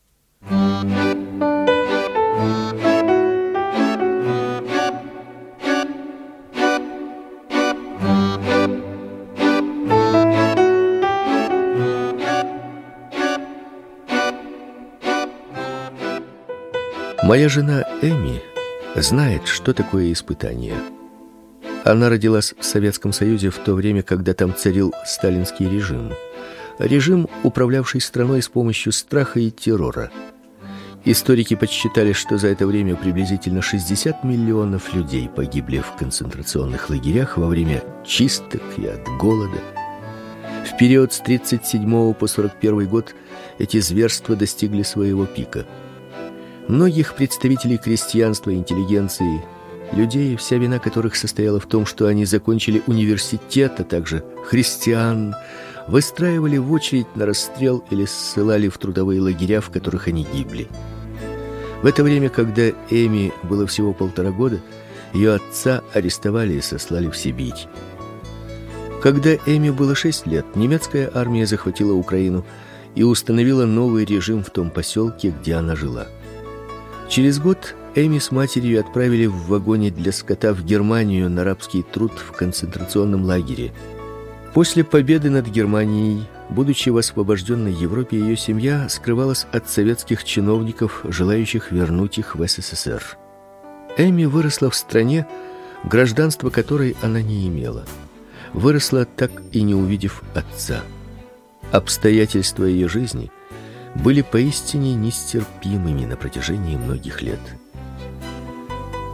Моя 17.31 17.49
жена 17.49 17.85
Эми 18.03 18.43
знает, 18.97 19.47
что 19.47 19.73
такое 19.73 20.13
испытание. 20.13 20.75
Она 21.85 22.09
родилась 22.09 22.55
в 22.59 22.65
Советском 22.65 23.13
Союзе 23.13 23.51
в 23.51 23.59
то 23.59 23.75
время, 23.75 24.03
когда 24.03 24.35
там 24.35 24.53
царил 24.53 24.93
сталинский 25.07 25.71
режим. 25.71 26.11
Режим, 26.81 27.29
управлявший 27.45 28.01
страной 28.01 28.43
с 28.43 28.49
помощью 28.49 28.91
страха 28.91 29.39
и 29.39 29.53
террора. 29.53 30.11
Историки 31.05 31.55
подсчитали, 31.55 32.15
что 32.15 32.37
за 32.37 32.49
это 32.49 32.67
время 32.67 32.97
приблизительно 32.97 33.63
60 33.63 34.25
миллионов 34.25 34.93
людей 34.93 35.29
погибли 35.29 35.79
в 35.79 35.97
концентрационных 35.97 36.91
лагерях 36.91 37.39
во 37.39 37.47
время 37.47 37.85
чисток 38.05 38.63
и 38.77 38.87
от 38.87 39.07
голода. 39.21 39.61
В 40.69 40.77
период 40.77 41.13
с 41.13 41.21
37 41.21 42.13
по 42.13 42.27
41 42.27 42.89
год 42.89 43.15
эти 43.61 43.79
зверства 43.79 44.35
достигли 44.35 44.83
своего 44.83 45.27
пика– 45.27 45.65
Многих 46.71 47.17
представителей 47.17 47.79
крестьянства, 47.79 48.55
интеллигенции, 48.55 49.43
людей, 49.91 50.37
вся 50.37 50.57
вина 50.57 50.79
которых 50.79 51.17
состояла 51.17 51.59
в 51.59 51.67
том, 51.67 51.85
что 51.85 52.07
они 52.07 52.25
закончили 52.25 52.81
университет, 52.87 53.81
а 53.81 53.83
также 53.83 54.23
христиан, 54.45 55.35
выстраивали 55.89 56.59
в 56.59 56.71
очередь 56.71 57.09
на 57.17 57.27
расстрел 57.27 57.85
или 57.91 58.05
ссылали 58.05 58.69
в 58.69 58.79
трудовые 58.79 59.21
лагеря, 59.21 59.61
в 59.61 59.71
которых 59.71 60.07
они 60.07 60.25
гибли. 60.33 60.69
В 61.83 61.87
это 61.87 62.05
время, 62.05 62.29
когда 62.29 62.69
Эми 62.89 63.33
было 63.43 63.67
всего 63.67 63.93
полтора 63.93 64.31
года, 64.31 64.61
ее 65.13 65.35
отца 65.35 65.83
арестовали 65.93 66.53
и 66.53 66.61
сослали 66.61 67.09
в 67.09 67.17
Сибирь. 67.17 67.67
Когда 69.03 69.35
Эми 69.35 69.71
было 69.71 69.97
шесть 69.97 70.25
лет, 70.29 70.47
немецкая 70.55 71.11
армия 71.13 71.47
захватила 71.47 71.95
Украину 71.95 72.47
и 72.95 73.03
установила 73.03 73.67
новый 73.67 74.05
режим 74.05 74.45
в 74.45 74.51
том 74.51 74.71
поселке, 74.71 75.35
где 75.37 75.55
она 75.55 75.75
жила. 75.75 76.07
Через 77.11 77.41
год 77.41 77.75
Эми 77.97 78.21
с 78.21 78.31
матерью 78.31 78.79
отправили 78.79 79.27
в 79.27 79.49
вагоне 79.49 79.91
для 79.91 80.13
скота 80.13 80.55
в 80.55 80.65
Германию 80.65 81.29
на 81.29 81.43
рабский 81.43 81.83
труд 81.83 82.13
в 82.13 82.31
концентрационном 82.31 83.25
лагере. 83.25 83.73
После 84.55 84.85
победы 84.85 85.29
над 85.29 85.49
Германией, 85.49 86.29
будучи 86.51 86.89
в 86.89 86.97
освобожденной 86.99 87.73
Европе, 87.73 88.17
ее 88.17 88.37
семья 88.37 88.89
скрывалась 88.89 89.49
от 89.51 89.69
советских 89.69 90.23
чиновников, 90.23 91.01
желающих 91.03 91.73
вернуть 91.73 92.19
их 92.19 92.37
в 92.37 92.47
СССР. 92.47 93.03
Эми 93.97 94.27
выросла 94.27 94.71
в 94.71 94.77
стране, 94.77 95.27
гражданство 95.83 96.49
которой 96.51 96.97
она 97.03 97.21
не 97.23 97.49
имела. 97.49 97.87
Выросла 98.53 99.05
так 99.05 99.33
и 99.51 99.63
не 99.63 99.75
увидев 99.75 100.23
отца. 100.33 100.83
Обстоятельства 101.73 102.63
ее 102.63 102.89
жизни– 102.89 103.33
были 103.95 104.23
поистине 104.23 104.95
нестерпимыми 104.95 106.05
на 106.05 106.17
протяжении 106.17 106.77
многих 106.77 107.23
лет. 107.23 107.41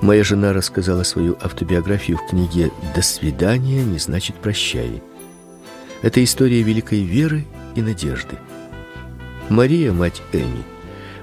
Моя 0.03 0.23
жена 0.25 0.53
рассказала 0.53 1.03
свою 1.03 1.39
автобиографию 1.41 2.19
в 2.19 2.27
книге 2.29 2.71
«До 2.95 3.03
свидания 3.03 3.83
не 3.83 3.99
значит 3.99 4.37
прощай». 4.37 5.03
Это 6.03 6.23
история 6.23 6.63
великой 6.63 7.03
веры 7.03 7.47
и 7.75 7.83
надежды. 7.83 8.37
Мария, 9.49 9.93
мать 9.93 10.23
Эми, 10.33 10.65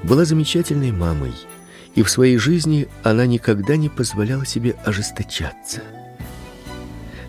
была 0.02 0.26
замечательной 0.26 0.92
мамой, 0.92 1.34
и 1.94 2.02
в 2.02 2.10
своей 2.10 2.38
жизни 2.38 2.88
она 3.04 3.26
никогда 3.28 3.76
не 3.76 3.90
позволяла 3.90 4.46
себе 4.46 4.76
ожесточаться. 4.84 5.82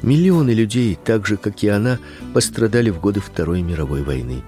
Миллионы 0.02 0.50
людей, 0.50 0.98
так 1.02 1.26
же 1.26 1.36
как 1.36 1.62
и 1.62 1.68
она, 1.68 1.98
пострадали 2.32 2.90
в 2.90 3.00
годы 3.00 3.20
Второй 3.20 3.62
мировой 3.62 4.02
войны. 4.02 4.42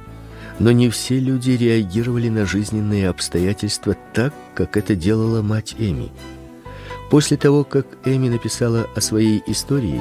Но 0.58 0.72
не 0.72 0.88
все 0.88 1.18
люди 1.18 1.50
реагировали 1.50 2.28
на 2.28 2.46
жизненные 2.46 3.08
обстоятельства 3.08 3.96
так, 4.14 4.32
как 4.54 4.76
это 4.76 4.94
делала 4.94 5.42
мать 5.42 5.74
Эми. 5.78 6.10
После 7.10 7.36
того, 7.36 7.62
как 7.62 7.86
Эми 8.04 8.28
написала 8.28 8.86
о 8.94 9.00
своей 9.00 9.42
истории, 9.46 10.00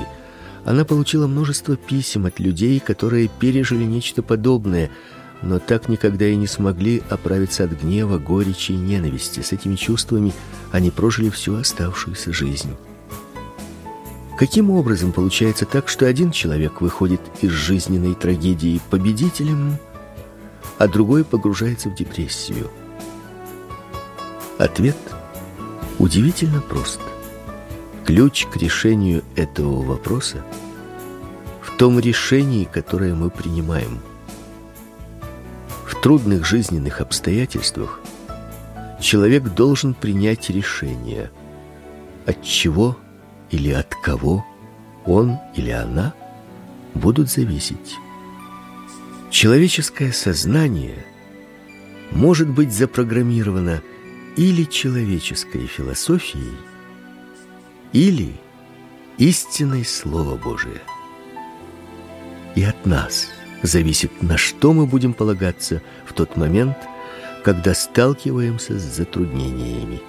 она 0.63 0.85
получила 0.85 1.27
множество 1.27 1.75
писем 1.75 2.25
от 2.25 2.39
людей, 2.39 2.79
которые 2.79 3.27
пережили 3.27 3.83
нечто 3.83 4.23
подобное, 4.23 4.89
но 5.43 5.59
так 5.59 5.89
никогда 5.89 6.25
и 6.25 6.35
не 6.35 6.47
смогли 6.47 7.03
оправиться 7.09 7.65
от 7.65 7.79
гнева, 7.81 8.17
горечи 8.17 8.71
и 8.71 8.77
ненависти. 8.77 9.41
С 9.41 9.51
этими 9.51 9.75
чувствами 9.75 10.33
они 10.71 10.89
прожили 10.89 11.29
всю 11.29 11.55
оставшуюся 11.55 12.33
жизнь. 12.33 12.71
Каким 14.39 14.71
образом 14.71 15.11
получается 15.11 15.65
так, 15.65 15.87
что 15.87 16.07
один 16.07 16.31
человек 16.31 16.81
выходит 16.81 17.21
из 17.41 17.51
жизненной 17.51 18.15
трагедии 18.15 18.81
победителем, 18.89 19.77
а 20.77 20.87
другой 20.87 21.23
погружается 21.23 21.89
в 21.89 21.95
депрессию? 21.95 22.69
Ответ 24.57 24.97
удивительно 25.99 26.61
прост. 26.61 26.99
Ключ 28.05 28.45
к 28.47 28.57
решению 28.57 29.23
этого 29.35 29.81
вопроса 29.81 30.43
в 31.61 31.75
том 31.77 31.99
решении, 31.99 32.65
которое 32.65 33.13
мы 33.13 33.29
принимаем. 33.29 33.99
В 35.85 35.99
трудных 35.99 36.45
жизненных 36.45 37.01
обстоятельствах 37.01 37.99
человек 39.01 39.43
должен 39.43 39.93
принять 39.93 40.49
решение, 40.49 41.31
от 42.25 42.43
чего 42.43 42.97
или 43.49 43.71
от 43.71 43.93
кого 43.95 44.45
он 45.05 45.37
или 45.55 45.71
она 45.71 46.13
будут 46.93 47.29
зависеть. 47.29 47.97
Человеческое 49.35 50.13
сознание 50.13 51.05
может 52.11 52.47
быть 52.47 52.71
запрограммировано 52.71 53.81
или 54.37 54.63
человеческой 54.63 55.67
философией, 55.67 56.55
или 57.91 58.31
истиной 59.17 59.83
Слова 59.83 60.37
Божия. 60.37 60.81
И 62.55 62.63
от 62.63 62.85
нас 62.85 63.27
зависит, 63.61 64.21
на 64.21 64.37
что 64.37 64.71
мы 64.71 64.85
будем 64.85 65.13
полагаться 65.13 65.81
в 66.05 66.13
тот 66.13 66.37
момент, 66.37 66.77
когда 67.43 67.73
сталкиваемся 67.73 68.79
с 68.79 68.83
затруднениями. 68.83 69.99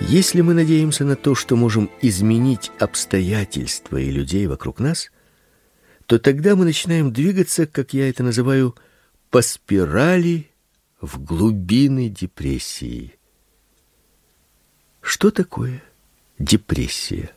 Если 0.00 0.40
мы 0.40 0.54
надеемся 0.54 1.04
на 1.04 1.16
то, 1.16 1.34
что 1.34 1.54
можем 1.54 1.90
изменить 2.00 2.70
обстоятельства 2.78 3.98
и 3.98 4.10
людей 4.10 4.46
вокруг 4.46 4.80
нас, 4.80 5.10
то 6.08 6.18
тогда 6.18 6.56
мы 6.56 6.64
начинаем 6.64 7.12
двигаться, 7.12 7.66
как 7.66 7.92
я 7.92 8.08
это 8.08 8.22
называю, 8.22 8.74
по 9.28 9.42
спирали 9.42 10.48
в 11.02 11.22
глубины 11.22 12.08
депрессии. 12.08 13.18
Что 15.02 15.30
такое 15.30 15.82
депрессия? 16.38 17.30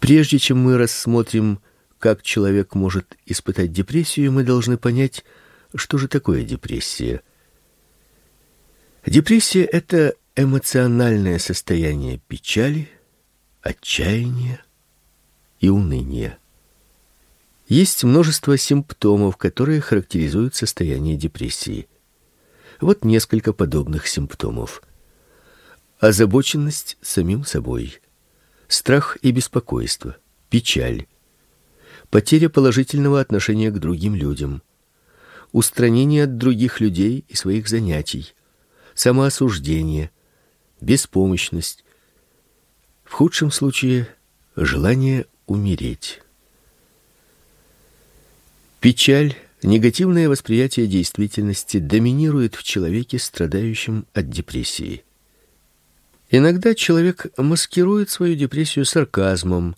Прежде 0.00 0.40
чем 0.40 0.58
мы 0.58 0.76
рассмотрим, 0.76 1.60
как 2.00 2.22
человек 2.22 2.74
может 2.74 3.16
испытать 3.26 3.70
депрессию, 3.70 4.32
мы 4.32 4.42
должны 4.42 4.76
понять, 4.76 5.24
что 5.76 5.98
же 5.98 6.08
такое 6.08 6.42
депрессия. 6.42 7.22
Депрессия 9.06 9.62
это 9.62 10.16
эмоциональное 10.34 11.38
состояние 11.38 12.20
печали, 12.26 12.88
отчаяния 13.62 14.60
и 15.60 15.68
уныния. 15.68 16.38
Есть 17.68 18.02
множество 18.02 18.56
симптомов, 18.56 19.36
которые 19.36 19.80
характеризуют 19.80 20.56
состояние 20.56 21.16
депрессии. 21.16 21.86
Вот 22.80 23.04
несколько 23.04 23.52
подобных 23.52 24.08
симптомов. 24.08 24.82
Озабоченность 26.00 26.96
самим 27.02 27.44
собой, 27.44 28.00
страх 28.66 29.18
и 29.20 29.30
беспокойство, 29.30 30.16
печаль, 30.48 31.06
потеря 32.08 32.48
положительного 32.48 33.20
отношения 33.20 33.70
к 33.70 33.78
другим 33.78 34.14
людям, 34.14 34.62
устранение 35.52 36.24
от 36.24 36.38
других 36.38 36.80
людей 36.80 37.24
и 37.28 37.36
своих 37.36 37.68
занятий, 37.68 38.34
самоосуждение, 38.94 40.10
беспомощность, 40.80 41.84
в 43.04 43.12
худшем 43.12 43.50
случае 43.50 44.08
желание 44.56 45.26
умереть. 45.50 46.20
Печаль, 48.78 49.34
негативное 49.64 50.28
восприятие 50.28 50.86
действительности 50.86 51.78
доминирует 51.78 52.54
в 52.54 52.62
человеке, 52.62 53.18
страдающем 53.18 54.06
от 54.14 54.30
депрессии. 54.30 55.02
Иногда 56.30 56.72
человек 56.76 57.26
маскирует 57.36 58.10
свою 58.10 58.36
депрессию 58.36 58.84
сарказмом, 58.84 59.74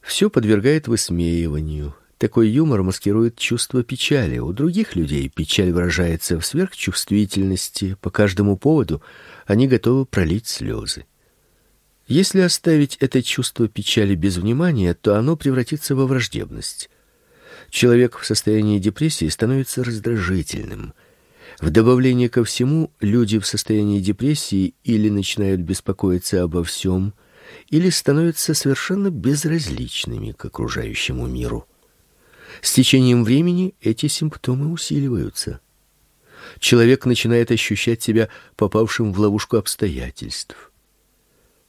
все 0.00 0.30
подвергает 0.30 0.88
высмеиванию. 0.88 1.94
Такой 2.16 2.48
юмор 2.48 2.82
маскирует 2.82 3.36
чувство 3.36 3.84
печали. 3.84 4.38
У 4.38 4.54
других 4.54 4.96
людей 4.96 5.28
печаль 5.28 5.70
выражается 5.70 6.40
в 6.40 6.46
сверхчувствительности, 6.46 7.98
по 8.00 8.08
каждому 8.10 8.56
поводу 8.56 9.02
они 9.46 9.68
готовы 9.68 10.06
пролить 10.06 10.46
слезы. 10.46 11.04
Если 12.06 12.40
оставить 12.40 12.96
это 12.96 13.22
чувство 13.22 13.66
печали 13.66 14.14
без 14.14 14.36
внимания, 14.36 14.94
то 14.94 15.16
оно 15.16 15.36
превратится 15.36 15.94
во 15.96 16.06
враждебность. 16.06 16.90
Человек 17.70 18.18
в 18.18 18.26
состоянии 18.26 18.78
депрессии 18.78 19.28
становится 19.28 19.82
раздражительным. 19.82 20.92
В 21.60 21.70
добавление 21.70 22.28
ко 22.28 22.44
всему, 22.44 22.90
люди 23.00 23.38
в 23.38 23.46
состоянии 23.46 24.00
депрессии 24.00 24.74
или 24.84 25.08
начинают 25.08 25.62
беспокоиться 25.62 26.42
обо 26.42 26.62
всем, 26.62 27.14
или 27.70 27.88
становятся 27.88 28.52
совершенно 28.54 29.10
безразличными 29.10 30.32
к 30.32 30.44
окружающему 30.44 31.26
миру. 31.26 31.66
С 32.60 32.72
течением 32.72 33.24
времени 33.24 33.74
эти 33.80 34.06
симптомы 34.08 34.70
усиливаются. 34.70 35.60
Человек 36.58 37.06
начинает 37.06 37.50
ощущать 37.50 38.02
себя 38.02 38.28
попавшим 38.56 39.12
в 39.12 39.18
ловушку 39.18 39.56
обстоятельств. 39.56 40.70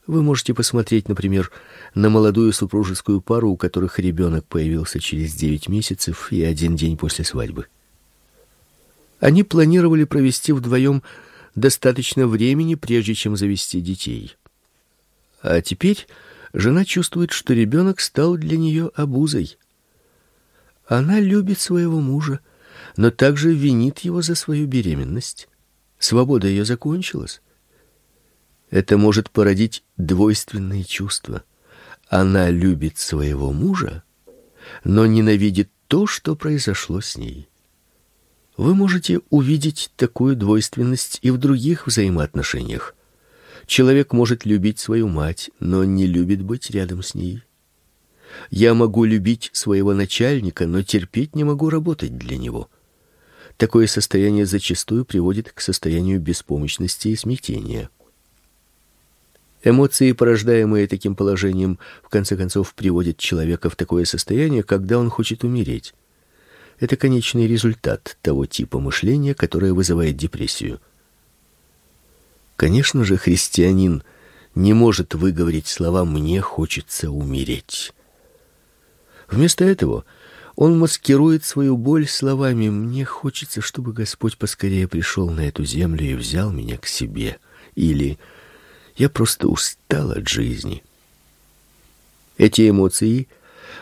Вы 0.08 0.22
можете 0.22 0.54
посмотреть, 0.54 1.10
например, 1.10 1.52
на 1.96 2.10
молодую 2.10 2.54
супружескую 2.54 3.22
пару, 3.22 3.52
у 3.52 3.58
которых 3.58 3.98
ребенок 3.98 4.46
появился 4.46 5.00
через 5.00 5.34
девять 5.34 5.68
месяцев 5.68 6.32
и 6.32 6.44
один 6.44 6.76
день 6.76 6.96
после 6.96 7.26
свадьбы. 7.26 7.68
Они 9.20 9.44
планировали 9.44 10.04
провести 10.04 10.52
вдвоем 10.52 11.02
достаточно 11.56 12.28
времени, 12.28 12.76
прежде 12.76 13.16
чем 13.16 13.36
завести 13.36 13.82
детей. 13.82 14.36
А 15.42 15.62
теперь 15.62 16.08
жена 16.54 16.86
чувствует, 16.86 17.32
что 17.32 17.54
ребенок 17.54 18.00
стал 18.00 18.36
для 18.36 18.58
нее 18.58 18.92
обузой. 18.96 19.58
Она 20.88 21.20
любит 21.20 21.60
своего 21.60 22.00
мужа, 22.00 22.42
но 22.96 23.10
также 23.10 23.54
винит 23.54 24.00
его 24.00 24.22
за 24.22 24.36
свою 24.36 24.68
беременность. 24.68 25.48
Свобода 25.98 26.48
ее 26.48 26.64
закончилась. 26.64 27.42
Это 28.76 28.98
может 28.98 29.32
породить 29.32 29.86
двойственные 29.96 30.84
чувства. 30.84 31.46
Она 32.10 32.50
любит 32.50 32.98
своего 32.98 33.54
мужа, 33.54 34.04
но 34.84 35.06
ненавидит 35.06 35.70
то, 35.88 36.08
что 36.08 36.36
произошло 36.36 37.00
с 37.00 37.16
ней. 37.16 37.48
Вы 38.58 38.76
можете 38.76 39.22
увидеть 39.30 39.92
такую 39.96 40.36
двойственность 40.36 41.20
и 41.22 41.32
в 41.32 41.38
других 41.38 41.88
взаимоотношениях. 41.88 42.96
Человек 43.66 44.12
может 44.12 44.46
любить 44.46 44.80
свою 44.80 45.08
мать, 45.08 45.52
но 45.62 45.86
не 45.86 46.06
любит 46.06 46.42
быть 46.42 46.70
рядом 46.70 47.02
с 47.02 47.16
ней. 47.16 47.44
Я 48.50 48.74
могу 48.74 49.06
любить 49.06 49.52
своего 49.54 49.94
начальника, 49.94 50.68
но 50.68 50.84
терпеть 50.84 51.34
не 51.34 51.46
могу 51.46 51.70
работать 51.70 52.18
для 52.18 52.36
него. 52.36 52.70
Такое 53.56 53.88
состояние 53.88 54.46
зачастую 54.46 55.06
приводит 55.06 55.54
к 55.54 55.62
состоянию 55.62 56.20
беспомощности 56.20 57.08
и 57.08 57.16
смятения. 57.16 57.90
Эмоции, 59.66 60.12
порождаемые 60.12 60.88
таким 60.88 61.16
положением, 61.16 61.80
в 62.04 62.10
конце 62.10 62.38
концов 62.38 62.76
приводят 62.76 63.18
человека 63.18 63.72
в 63.72 63.76
такое 63.76 64.06
состояние, 64.06 64.62
когда 64.62 65.00
он 65.00 65.10
хочет 65.10 65.44
умереть. 65.44 65.96
Это 66.80 66.96
конечный 66.96 67.48
результат 67.48 68.16
того 68.22 68.46
типа 68.46 68.80
мышления, 68.80 69.34
которое 69.34 69.74
вызывает 69.74 70.18
депрессию. 70.18 70.80
Конечно 72.56 73.04
же, 73.04 73.18
христианин 73.18 74.04
не 74.54 74.74
может 74.74 75.16
выговорить 75.16 75.68
слова 75.68 76.06
«мне 76.06 76.42
хочется 76.42 77.10
умереть». 77.10 77.92
Вместо 79.28 79.66
этого 79.66 80.06
он 80.56 80.78
маскирует 80.78 81.44
свою 81.44 81.76
боль 81.76 82.08
словами 82.08 82.70
«мне 82.70 83.04
хочется, 83.04 83.62
чтобы 83.62 83.94
Господь 83.94 84.38
поскорее 84.38 84.88
пришел 84.88 85.32
на 85.32 85.48
эту 85.48 85.66
землю 85.66 86.06
и 86.06 86.14
взял 86.14 86.52
меня 86.52 86.78
к 86.78 86.86
себе» 86.86 87.40
или 87.74 88.18
«я 88.96 89.10
просто 89.10 89.48
устал 89.48 90.12
от 90.12 90.28
жизни». 90.28 90.84
Эти 92.38 92.70
эмоции 92.70 93.28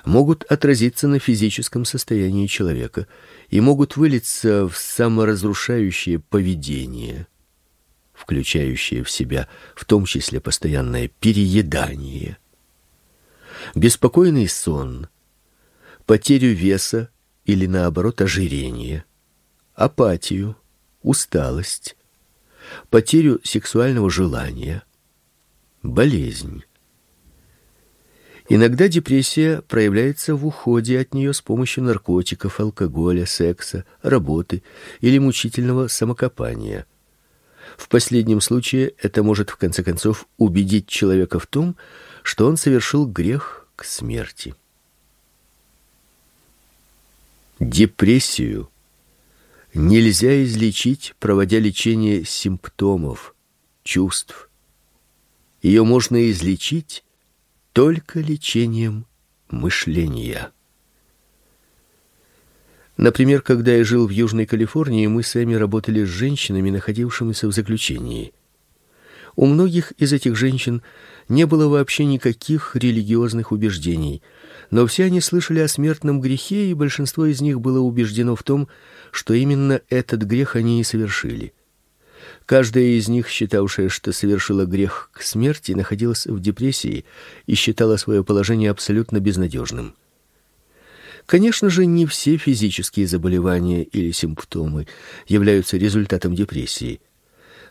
могут 0.06 0.44
отразиться 0.44 1.08
на 1.08 1.20
физическом 1.20 1.86
состоянии 1.86 2.48
человека 2.48 3.08
и 3.50 3.60
могут 3.62 3.98
вылиться 3.98 4.68
в 4.68 4.78
саморазрушающее 4.78 6.20
поведение– 6.20 7.28
включающее 8.24 9.04
в 9.04 9.12
себя 9.12 9.48
в 9.76 9.86
том 9.86 10.06
числе 10.06 10.40
постоянное 10.40 11.10
переедание, 11.20 12.38
беспокойный 13.76 14.48
сон, 14.48 15.08
потерю 16.06 16.54
веса 16.54 17.10
или 17.46 17.66
наоборот 17.66 18.22
ожирение, 18.22 19.04
апатию, 19.76 20.56
усталость, 21.02 21.98
потерю 22.90 23.42
сексуального 23.44 24.10
желания, 24.10 24.84
болезнь. 25.84 26.64
Иногда 28.50 28.88
депрессия 28.88 29.62
проявляется 29.62 30.36
в 30.36 30.46
уходе 30.46 31.00
от 31.00 31.14
нее 31.14 31.34
с 31.34 31.42
помощью 31.42 31.84
наркотиков, 31.84 32.60
алкоголя, 32.60 33.26
секса, 33.26 33.86
работы 34.02 34.64
или 35.00 35.18
мучительного 35.18 35.88
самокопания. 35.88 36.86
В 37.78 37.88
последнем 37.88 38.42
случае 38.42 38.94
это 38.98 39.24
может 39.24 39.50
в 39.50 39.56
конце 39.56 39.84
концов 39.84 40.28
убедить 40.38 40.88
человека 40.88 41.40
в 41.40 41.48
том, 41.48 41.78
что 42.22 42.48
он 42.48 42.58
совершил 42.58 43.06
грех 43.08 43.68
к 43.76 43.86
смерти. 43.86 44.56
Депрессию 47.60 48.70
нельзя 49.74 50.44
излечить, 50.44 51.16
проводя 51.20 51.60
лечение 51.60 52.26
симптомов, 52.26 53.36
чувств. 53.84 54.50
Ее 55.64 55.86
можно 55.86 56.30
излечить 56.30 57.06
только 57.72 58.20
лечением 58.20 59.06
мышления. 59.50 60.52
Например, 62.98 63.42
когда 63.42 63.74
я 63.74 63.84
жил 63.86 64.06
в 64.06 64.12
Южной 64.12 64.46
Калифорнии, 64.46 65.08
мы 65.08 65.24
сами 65.24 65.56
работали 65.56 66.04
с 66.04 66.10
женщинами, 66.10 66.70
находившимися 66.70 67.48
в 67.48 67.54
заключении. 67.54 68.34
У 69.36 69.46
многих 69.46 69.94
из 69.94 70.12
этих 70.12 70.36
женщин 70.36 70.84
не 71.30 71.46
было 71.48 71.68
вообще 71.70 72.06
никаких 72.06 72.76
религиозных 72.76 73.52
убеждений, 73.54 74.22
но 74.70 74.86
все 74.86 75.06
они 75.06 75.22
слышали 75.22 75.60
о 75.60 75.70
смертном 75.70 76.20
грехе, 76.20 76.70
и 76.70 76.74
большинство 76.76 77.26
из 77.26 77.42
них 77.42 77.62
было 77.62 77.80
убеждено 77.80 78.36
в 78.36 78.44
том, 78.44 78.68
что 79.12 79.34
именно 79.34 79.82
этот 79.90 80.24
грех 80.24 80.58
они 80.58 80.82
и 80.82 80.84
совершили. 80.84 81.54
Каждая 82.46 82.84
из 82.84 83.08
них, 83.08 83.30
считавшая, 83.30 83.90
что 83.90 84.12
совершила 84.12 84.66
грех 84.66 85.10
к 85.14 85.22
смерти, 85.22 85.72
находилась 85.72 86.26
в 86.26 86.40
депрессии 86.42 87.06
и 87.46 87.56
считала 87.56 87.96
свое 87.98 88.24
положение 88.24 88.70
абсолютно 88.70 89.20
безнадежным. 89.20 89.96
Конечно 91.26 91.70
же, 91.70 91.86
не 91.86 92.06
все 92.06 92.36
физические 92.36 93.08
заболевания 93.08 93.84
или 93.84 94.12
симптомы 94.12 94.88
являются 95.26 95.78
результатом 95.78 96.36
депрессии. 96.36 97.00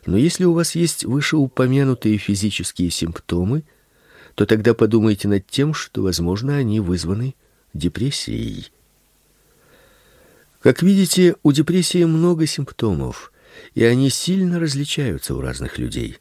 Но 0.07 0.17
если 0.17 0.45
у 0.45 0.53
вас 0.53 0.73
есть 0.73 1.05
вышеупомянутые 1.05 2.17
физические 2.17 2.89
симптомы, 2.89 3.63
то 4.33 4.47
тогда 4.47 4.73
подумайте 4.73 5.27
над 5.27 5.45
тем, 5.45 5.75
что, 5.75 6.01
возможно, 6.01 6.57
они 6.57 6.79
вызваны 6.79 7.35
депрессией. 7.75 8.71
Как 10.61 10.81
видите, 10.81 11.35
у 11.43 11.51
депрессии 11.51 12.03
много 12.05 12.47
симптомов, 12.47 13.32
и 13.73 13.83
они 13.83 14.09
сильно 14.09 14.59
различаются 14.59 15.35
у 15.35 15.41
разных 15.41 15.77
людей. 15.77 16.17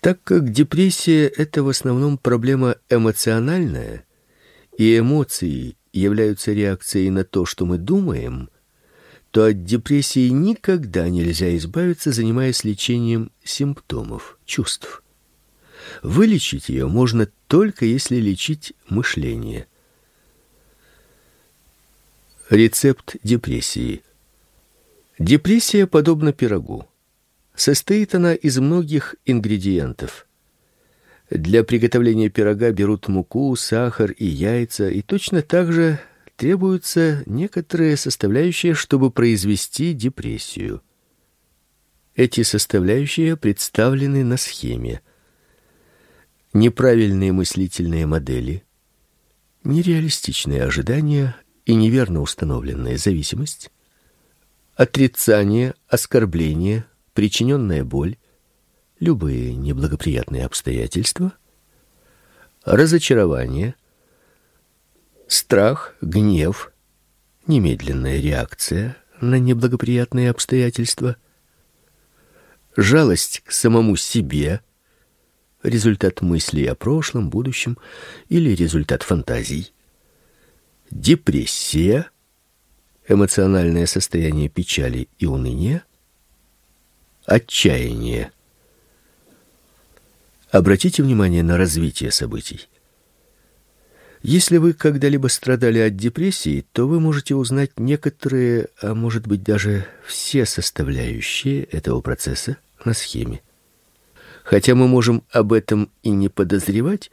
Так 0.00 0.22
как 0.22 0.50
депрессия 0.50 1.26
это 1.26 1.62
в 1.62 1.68
основном 1.68 2.18
проблема 2.18 2.76
эмоциональная, 2.88 4.04
и 4.78 4.98
эмоции 4.98 5.76
являются 5.92 6.52
реакцией 6.52 7.10
на 7.10 7.24
то, 7.24 7.44
что 7.46 7.64
мы 7.66 7.78
думаем, 7.78 8.50
то 9.30 9.44
от 9.44 9.64
депрессии 9.64 10.28
никогда 10.28 11.08
нельзя 11.08 11.56
избавиться, 11.56 12.12
занимаясь 12.12 12.64
лечением 12.64 13.30
симптомов, 13.42 14.38
чувств. 14.44 15.02
Вылечить 16.02 16.68
ее 16.68 16.86
можно 16.86 17.28
только 17.48 17.84
если 17.84 18.16
лечить 18.16 18.72
мышление. 18.88 19.66
Рецепт 22.50 23.16
депрессии. 23.22 24.02
Депрессия 25.18 25.86
подобна 25.86 26.34
пирогу. 26.34 26.86
Состоит 27.54 28.14
она 28.14 28.34
из 28.34 28.58
многих 28.58 29.14
ингредиентов. 29.24 30.26
Для 31.30 31.64
приготовления 31.64 32.28
пирога 32.28 32.70
берут 32.70 33.08
муку, 33.08 33.56
сахар 33.56 34.10
и 34.10 34.26
яйца, 34.26 34.90
и 34.90 35.00
точно 35.00 35.40
так 35.40 35.72
же 35.72 35.98
требуются 36.36 37.22
некоторые 37.24 37.96
составляющие, 37.96 38.74
чтобы 38.74 39.10
произвести 39.10 39.94
депрессию. 39.94 40.82
Эти 42.14 42.42
составляющие 42.42 43.36
представлены 43.38 44.22
на 44.22 44.36
схеме. 44.36 45.00
Неправильные 46.52 47.32
мыслительные 47.32 48.06
модели, 48.06 48.64
нереалистичные 49.64 50.62
ожидания 50.62 51.36
и 51.64 51.74
неверно 51.74 52.20
установленная 52.20 52.98
зависимость, 52.98 53.70
отрицание, 54.76 55.74
оскорбление, 55.88 56.84
причиненная 57.14 57.82
боль, 57.82 58.16
любые 59.00 59.54
неблагоприятные 59.54 60.44
обстоятельства, 60.44 61.32
разочарование, 62.64 63.74
страх, 65.28 65.94
гнев, 66.02 66.72
немедленная 67.46 68.20
реакция 68.20 68.96
на 69.20 69.38
неблагоприятные 69.38 70.30
обстоятельства, 70.30 71.16
жалость 72.76 73.42
к 73.44 73.52
самому 73.52 73.96
себе, 73.96 74.60
результат 75.62 76.20
мыслей 76.20 76.66
о 76.66 76.74
прошлом, 76.74 77.30
будущем 77.30 77.78
или 78.28 78.50
результат 78.50 79.02
фантазий, 79.02 79.72
депрессия, 80.90 82.10
эмоциональное 83.08 83.86
состояние 83.86 84.48
печали 84.48 85.08
и 85.18 85.26
уныния, 85.26 85.84
отчаяние. 87.24 88.32
Обратите 90.50 91.02
внимание 91.02 91.42
на 91.42 91.56
развитие 91.56 92.10
событий. 92.10 92.68
Если 94.22 94.56
вы 94.56 94.72
когда-либо 94.72 95.28
страдали 95.28 95.78
от 95.78 95.96
депрессии, 95.96 96.64
то 96.72 96.88
вы 96.88 96.98
можете 96.98 97.34
узнать 97.34 97.72
некоторые, 97.76 98.68
а 98.80 98.94
может 98.94 99.26
быть 99.26 99.42
даже 99.42 99.86
все 100.04 100.46
составляющие 100.46 101.64
этого 101.64 102.00
процесса 102.00 102.56
на 102.84 102.94
схеме. 102.94 103.40
Хотя 104.42 104.74
мы 104.74 104.88
можем 104.88 105.22
об 105.30 105.52
этом 105.52 105.90
и 106.02 106.10
не 106.10 106.28
подозревать, 106.28 107.10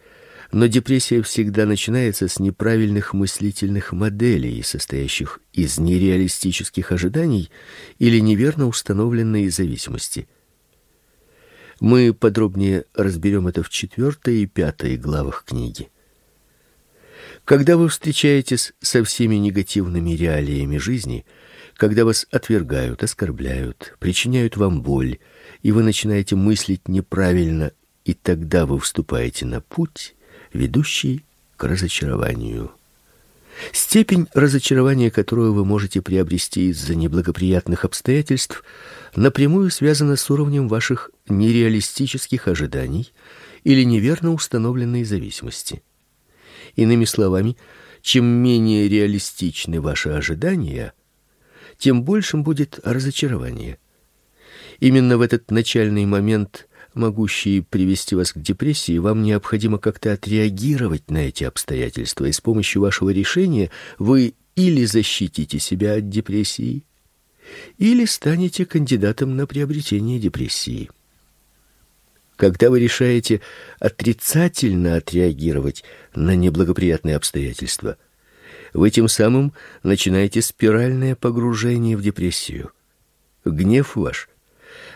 но 0.54 0.68
депрессия 0.68 1.24
всегда 1.24 1.66
начинается 1.66 2.28
с 2.28 2.38
неправильных 2.38 3.16
мыслительных 3.16 3.92
моделей, 3.92 4.62
состоящих 4.62 5.42
из 5.52 5.80
нереалистических 5.80 6.92
ожиданий 6.92 7.50
или 7.98 8.20
неверно 8.20 8.68
установленной 8.68 9.50
зависимости. 9.50 10.28
Мы 11.80 12.13
подробнее 12.13 12.86
разберем 12.94 13.48
это 13.48 13.63
в 13.63 13.70
четвертой 13.70 14.44
и 14.44 14.46
пятой 14.46 14.96
главах 14.96 15.44
книги. 15.44 15.89
Когда 17.46 17.76
вы 17.76 17.89
встречаетесь 17.89 18.74
со 18.80 19.04
всеми 19.04 19.36
негативными 19.36 20.12
реалиями 20.12 20.78
жизни, 20.78 21.26
когда 21.78 22.06
вас 22.06 22.28
отвергают, 22.32 23.02
оскорбляют, 23.02 23.96
причиняют 24.00 24.56
вам 24.56 24.84
боль, 24.84 25.18
и 25.63 25.72
вы 25.72 25.82
начинаете 25.82 26.36
мыслить 26.36 26.88
неправильно, 26.88 27.72
и 28.06 28.13
тогда 28.13 28.67
вы 28.67 28.80
вступаете 28.80 29.48
на 29.48 29.60
путь, 29.60 30.15
ведущий 30.54 31.23
к 31.58 31.63
разочарованию. 31.63 32.71
Степень 33.71 34.27
разочарования, 34.33 35.12
которую 35.12 35.54
вы 35.54 35.63
можете 35.63 36.01
приобрести 36.01 36.69
из-за 36.69 36.95
неблагоприятных 36.95 37.85
обстоятельств, 37.85 38.63
напрямую 39.15 39.69
связана 39.69 40.15
с 40.15 40.29
уровнем 40.29 40.67
ваших 40.67 41.12
нереалистических 41.27 42.47
ожиданий 42.47 43.12
или 43.63 43.83
неверно 43.83 44.33
установленной 44.33 45.04
зависимости. 45.04 45.83
Иными 46.75 47.06
словами, 47.06 47.56
чем 48.01 48.25
менее 48.25 48.89
реалистичны 48.89 49.79
ваши 49.79 50.10
ожидания, 50.10 50.93
тем 51.77 52.04
большим 52.04 52.43
будет 52.43 52.79
разочарование. 52.83 53.77
Именно 54.79 55.17
в 55.17 55.21
этот 55.21 55.51
начальный 55.51 56.06
момент 56.06 56.67
могущие 56.96 57.63
привести 57.63 58.15
вас 58.15 58.33
к 58.33 58.39
депрессии, 58.39 58.98
вам 58.98 59.23
необходимо 59.23 59.77
как-то 59.77 60.13
отреагировать 60.13 61.10
на 61.10 61.19
эти 61.19 61.44
обстоятельства, 61.44 62.25
и 62.25 62.31
с 62.31 62.41
помощью 62.41 62.81
вашего 62.81 63.10
решения 63.10 63.71
вы 64.00 64.35
или 64.56 64.85
защитите 64.85 65.60
себя 65.60 65.96
от 65.96 66.10
депрессии, 66.10 66.83
или 67.77 68.06
станете 68.06 68.65
кандидатом 68.65 69.35
на 69.35 69.48
приобретение 69.48 70.19
депрессии. 70.19 70.89
Когда 72.35 72.69
вы 72.69 72.79
решаете 72.79 73.41
отрицательно 73.79 74.96
отреагировать 74.96 75.83
на 76.15 76.35
неблагоприятные 76.35 77.15
обстоятельства, 77.15 77.98
вы 78.73 78.89
тем 78.89 79.08
самым 79.08 79.54
начинаете 79.83 80.41
спиральное 80.41 81.15
погружение 81.15 81.96
в 81.96 82.02
депрессию. 82.02 82.71
Гнев 83.46 83.96
ваш 83.96 84.29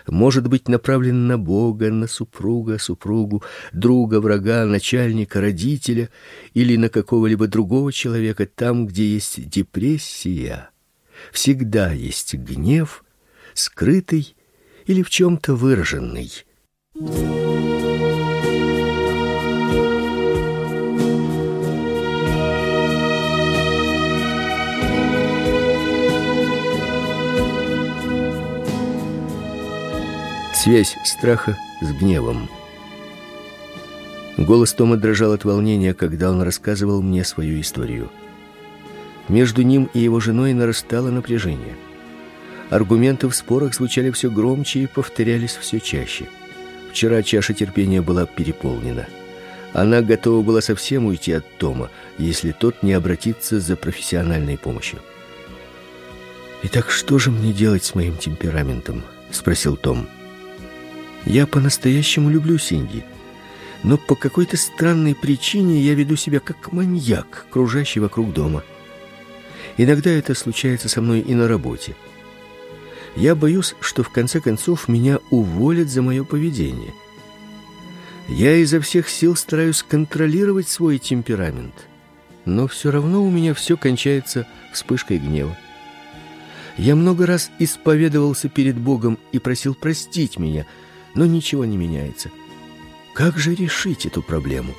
может 0.08 0.48
быть 0.48 0.68
направлен 0.68 1.26
на 1.26 1.38
Бога, 1.38 1.90
на 1.90 2.06
супруга, 2.06 2.78
супругу, 2.78 3.42
друга, 3.72 4.20
врага, 4.20 4.64
начальника, 4.66 5.40
родителя 5.40 6.10
или 6.54 6.76
на 6.76 6.88
какого-либо 6.88 7.46
другого 7.46 7.92
человека 7.92 8.46
там, 8.46 8.86
где 8.86 9.06
есть 9.06 9.48
депрессия. 9.48 10.70
Всегда 11.32 11.92
есть 11.92 12.34
гнев, 12.34 13.04
скрытый 13.54 14.36
или 14.86 15.02
в 15.02 15.10
чем 15.10 15.36
то 15.36 15.54
выраженный. 15.54 16.30
Связь 30.60 30.96
страха 31.04 31.56
с 31.80 31.92
гневом. 31.92 32.50
Голос 34.36 34.72
Тома 34.72 34.96
дрожал 34.96 35.32
от 35.32 35.44
волнения, 35.44 35.94
когда 35.94 36.32
он 36.32 36.42
рассказывал 36.42 37.00
мне 37.00 37.22
свою 37.22 37.60
историю. 37.60 38.10
Между 39.28 39.62
ним 39.62 39.88
и 39.94 40.00
его 40.00 40.18
женой 40.18 40.54
нарастало 40.54 41.10
напряжение. 41.10 41.76
Аргументы 42.70 43.28
в 43.28 43.36
спорах 43.36 43.72
звучали 43.72 44.10
все 44.10 44.32
громче 44.32 44.80
и 44.80 44.86
повторялись 44.88 45.54
все 45.54 45.78
чаще. 45.78 46.28
Вчера 46.90 47.22
чаша 47.22 47.54
терпения 47.54 48.02
была 48.02 48.26
переполнена. 48.26 49.06
Она 49.74 50.02
готова 50.02 50.42
была 50.42 50.60
совсем 50.60 51.06
уйти 51.06 51.34
от 51.34 51.44
Тома, 51.58 51.88
если 52.18 52.50
тот 52.50 52.82
не 52.82 52.94
обратится 52.94 53.60
за 53.60 53.76
профессиональной 53.76 54.58
помощью. 54.58 54.98
Итак, 56.64 56.90
что 56.90 57.20
же 57.20 57.30
мне 57.30 57.52
делать 57.52 57.84
с 57.84 57.94
моим 57.94 58.16
темпераментом? 58.16 59.04
спросил 59.30 59.76
Том. 59.76 60.08
Я 61.28 61.46
по-настоящему 61.46 62.30
люблю 62.30 62.56
Синди, 62.56 63.04
но 63.82 63.98
по 63.98 64.14
какой-то 64.14 64.56
странной 64.56 65.14
причине 65.14 65.78
я 65.82 65.92
веду 65.92 66.16
себя 66.16 66.40
как 66.40 66.72
маньяк, 66.72 67.44
кружащий 67.50 68.00
вокруг 68.00 68.32
дома. 68.32 68.64
Иногда 69.76 70.08
это 70.08 70.34
случается 70.34 70.88
со 70.88 71.02
мной 71.02 71.20
и 71.20 71.34
на 71.34 71.46
работе. 71.46 71.94
Я 73.14 73.34
боюсь, 73.34 73.74
что 73.80 74.02
в 74.02 74.08
конце 74.08 74.40
концов 74.40 74.88
меня 74.88 75.18
уволят 75.28 75.90
за 75.90 76.00
мое 76.00 76.24
поведение. 76.24 76.94
Я 78.26 78.56
изо 78.56 78.80
всех 78.80 79.10
сил 79.10 79.36
стараюсь 79.36 79.82
контролировать 79.82 80.68
свой 80.70 80.96
темперамент, 80.96 81.74
но 82.46 82.66
все 82.66 82.90
равно 82.90 83.22
у 83.22 83.30
меня 83.30 83.52
все 83.52 83.76
кончается 83.76 84.46
вспышкой 84.72 85.18
гнева. 85.18 85.54
Я 86.78 86.96
много 86.96 87.26
раз 87.26 87.50
исповедовался 87.58 88.48
перед 88.48 88.78
Богом 88.78 89.18
и 89.32 89.38
просил 89.38 89.74
простить 89.74 90.38
меня, 90.38 90.64
но 91.14 91.26
ничего 91.26 91.64
не 91.64 91.76
меняется. 91.76 92.30
Как 93.14 93.36
же 93.38 93.54
решить 93.54 94.06
эту 94.06 94.22
проблему? 94.22 94.74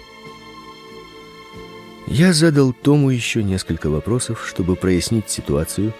Я 2.08 2.34
задал 2.34 2.74
Тому 2.74 3.10
еще 3.12 3.44
несколько 3.44 3.90
вопросов, 3.90 4.46
чтобы 4.48 4.76
прояснить 4.76 5.30
ситуацию, 5.30 5.94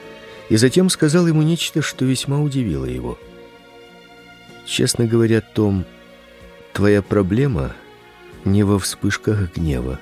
и 0.50 0.58
затем 0.58 0.90
сказал 0.90 1.28
ему 1.28 1.44
нечто, 1.44 1.82
что 1.82 2.06
весьма 2.06 2.40
удивило 2.40 2.86
его. 2.86 3.20
Честно 4.66 5.06
говоря, 5.06 5.42
Том, 5.42 5.86
твоя 6.74 7.02
проблема 7.02 7.76
не 8.46 8.64
во 8.64 8.80
вспышках 8.80 9.54
гнева. 9.54 10.00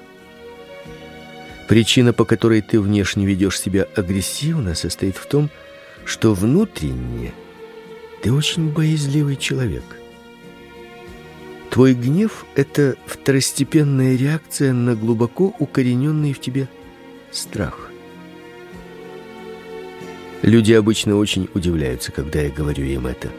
Причина, 1.67 2.13
по 2.13 2.23
которой 2.23 2.61
ты 2.61 2.80
внешне 2.80 3.25
ведешь 3.25 3.59
себя 3.59 3.88
агрессивно, 3.95 4.75
состоит 4.75 5.17
в 5.17 5.25
том, 5.25 5.49
что 6.05 6.34
внутренне 6.34 7.34
ты 8.21 8.32
очень 8.32 8.69
боязливый 8.69 9.36
человек. 9.36 9.84
Твой 11.70 11.93
гнев 11.93 12.45
это 12.55 12.95
второстепенная 13.05 14.15
реакция 14.15 14.74
на 14.74 14.95
глубоко 14.95 15.53
укорененный 15.59 16.34
в 16.34 16.39
тебе 16.39 16.68
страх. 17.32 17.91
Люди 20.41 20.74
обычно 20.74 21.18
очень 21.18 21.49
удивляются, 21.53 22.11
когда 22.11 22.41
я 22.41 22.49
говорю 22.49 22.84
им 22.86 23.07
это. 23.07 23.30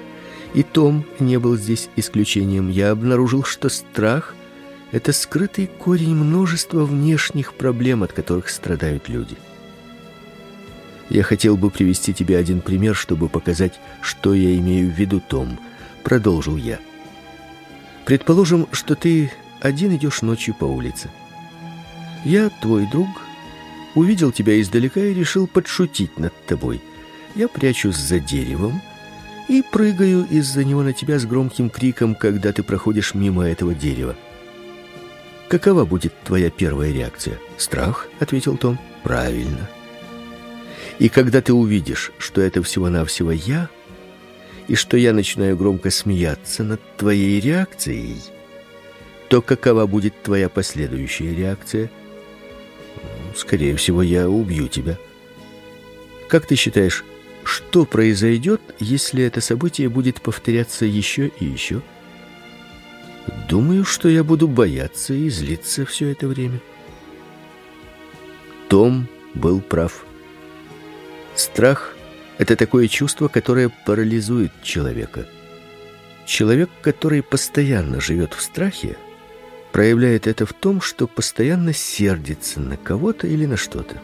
И 0.55 0.62
Том 0.62 1.05
не 1.18 1.39
был 1.39 1.57
здесь 1.57 1.89
исключением. 1.97 2.70
Я 2.70 2.91
обнаружил, 2.91 3.45
что 3.45 3.68
страх 3.68 4.35
это 4.93 5.12
скрытый 5.12 5.66
корень 5.66 6.14
множества 6.14 6.85
внешних 6.85 7.55
проблем, 7.55 8.03
от 8.03 8.12
которых 8.12 8.49
страдают 8.49 9.09
люди. 9.09 9.37
Я 11.11 11.22
хотел 11.22 11.57
бы 11.57 11.70
привести 11.70 12.12
тебе 12.12 12.37
один 12.37 12.61
пример, 12.61 12.95
чтобы 12.95 13.29
показать, 13.29 13.79
что 14.03 14.35
я 14.35 14.57
имею 14.59 14.91
в 14.91 14.95
виду, 14.95 15.20
Том, 15.20 15.59
продолжил 16.05 16.57
я. 16.57 16.79
Предположим, 18.09 18.69
что 18.73 18.95
ты 18.95 19.31
один 19.61 19.95
идешь 19.95 20.23
ночью 20.23 20.55
по 20.55 20.65
улице. 20.65 21.11
Я, 22.25 22.49
твой 22.49 22.87
друг, 22.87 23.07
увидел 23.95 24.33
тебя 24.33 24.59
издалека 24.59 24.99
и 24.99 25.13
решил 25.13 25.47
подшутить 25.47 26.19
над 26.19 26.33
тобой. 26.47 26.81
Я 27.35 27.49
прячусь 27.49 27.99
за 27.99 28.19
деревом 28.19 28.81
и 29.47 29.63
прыгаю 29.63 30.27
из-за 30.31 30.65
него 30.65 30.83
на 30.83 30.95
тебя 30.95 31.19
с 31.19 31.27
громким 31.27 31.69
криком, 31.69 32.15
когда 32.15 32.51
ты 32.55 32.63
проходишь 32.63 33.13
мимо 33.13 33.47
этого 33.47 33.75
дерева. 33.75 34.17
Какова 35.51 35.85
будет 35.85 36.15
твоя 36.25 36.49
первая 36.49 36.91
реакция? 36.91 37.39
Страх, 37.59 38.09
ответил 38.21 38.57
Том. 38.57 38.79
Правильно. 39.03 39.69
И 40.99 41.11
когда 41.11 41.43
ты 41.43 41.53
увидишь, 41.53 42.13
что 42.17 42.41
это 42.41 42.63
всего-навсего 42.63 43.33
я, 43.33 43.69
и 44.69 44.75
что 44.75 44.97
я 44.97 45.12
начинаю 45.12 45.57
громко 45.57 45.91
смеяться 45.91 46.62
над 46.62 46.81
твоей 46.97 47.41
реакцией, 47.41 48.21
то 49.29 49.43
какова 49.43 49.87
будет 49.87 50.23
твоя 50.23 50.49
последующая 50.49 51.35
реакция? 51.35 51.91
Скорее 53.35 53.77
всего, 53.77 54.03
я 54.03 54.29
убью 54.29 54.69
тебя. 54.69 54.99
Как 56.29 56.47
ты 56.47 56.55
считаешь, 56.55 57.05
что 57.45 57.87
произойдет, 57.87 58.61
если 58.79 59.25
это 59.25 59.41
событие 59.41 59.89
будет 59.89 60.21
повторяться 60.21 60.85
еще 60.85 61.29
и 61.41 61.47
еще? 61.47 61.81
Думаю, 63.49 63.85
что 63.85 64.09
я 64.09 64.23
буду 64.23 64.49
бояться 64.49 65.14
и 65.14 65.31
злиться 65.31 65.87
все 65.87 66.09
это 66.09 66.29
время. 66.29 66.61
Том 68.69 69.09
был 69.35 69.62
прав. 69.62 70.05
Страх 71.35 71.95
это 72.39 72.55
такое 72.55 72.86
чувство, 72.89 73.28
которое 73.28 73.68
парализует 73.84 74.53
человека. 74.62 75.26
Человек, 76.24 76.70
который 76.80 77.22
постоянно 77.22 78.01
живет 78.01 78.32
в 78.32 78.41
страхе, 78.41 78.97
проявляет 79.72 80.26
это 80.26 80.47
в 80.47 80.53
том, 80.53 80.80
что 80.80 81.07
постоянно 81.09 81.72
сердится 81.72 82.61
на 82.61 82.76
кого-то 82.76 83.26
или 83.26 83.45
на 83.45 83.57
что-то. 83.57 84.01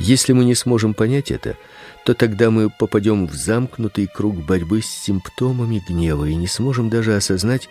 Если 0.00 0.32
мы 0.32 0.44
не 0.44 0.56
сможем 0.56 0.94
понять 0.94 1.30
это, 1.30 1.56
то 2.04 2.14
тогда 2.14 2.50
мы 2.50 2.68
попадем 2.68 3.26
в 3.26 3.34
замкнутый 3.34 4.08
круг 4.12 4.36
борьбы 4.36 4.82
с 4.82 4.86
симптомами 4.86 5.82
гнева 5.88 6.24
и 6.24 6.34
не 6.34 6.48
сможем 6.48 6.90
даже 6.90 7.14
осознать, 7.14 7.68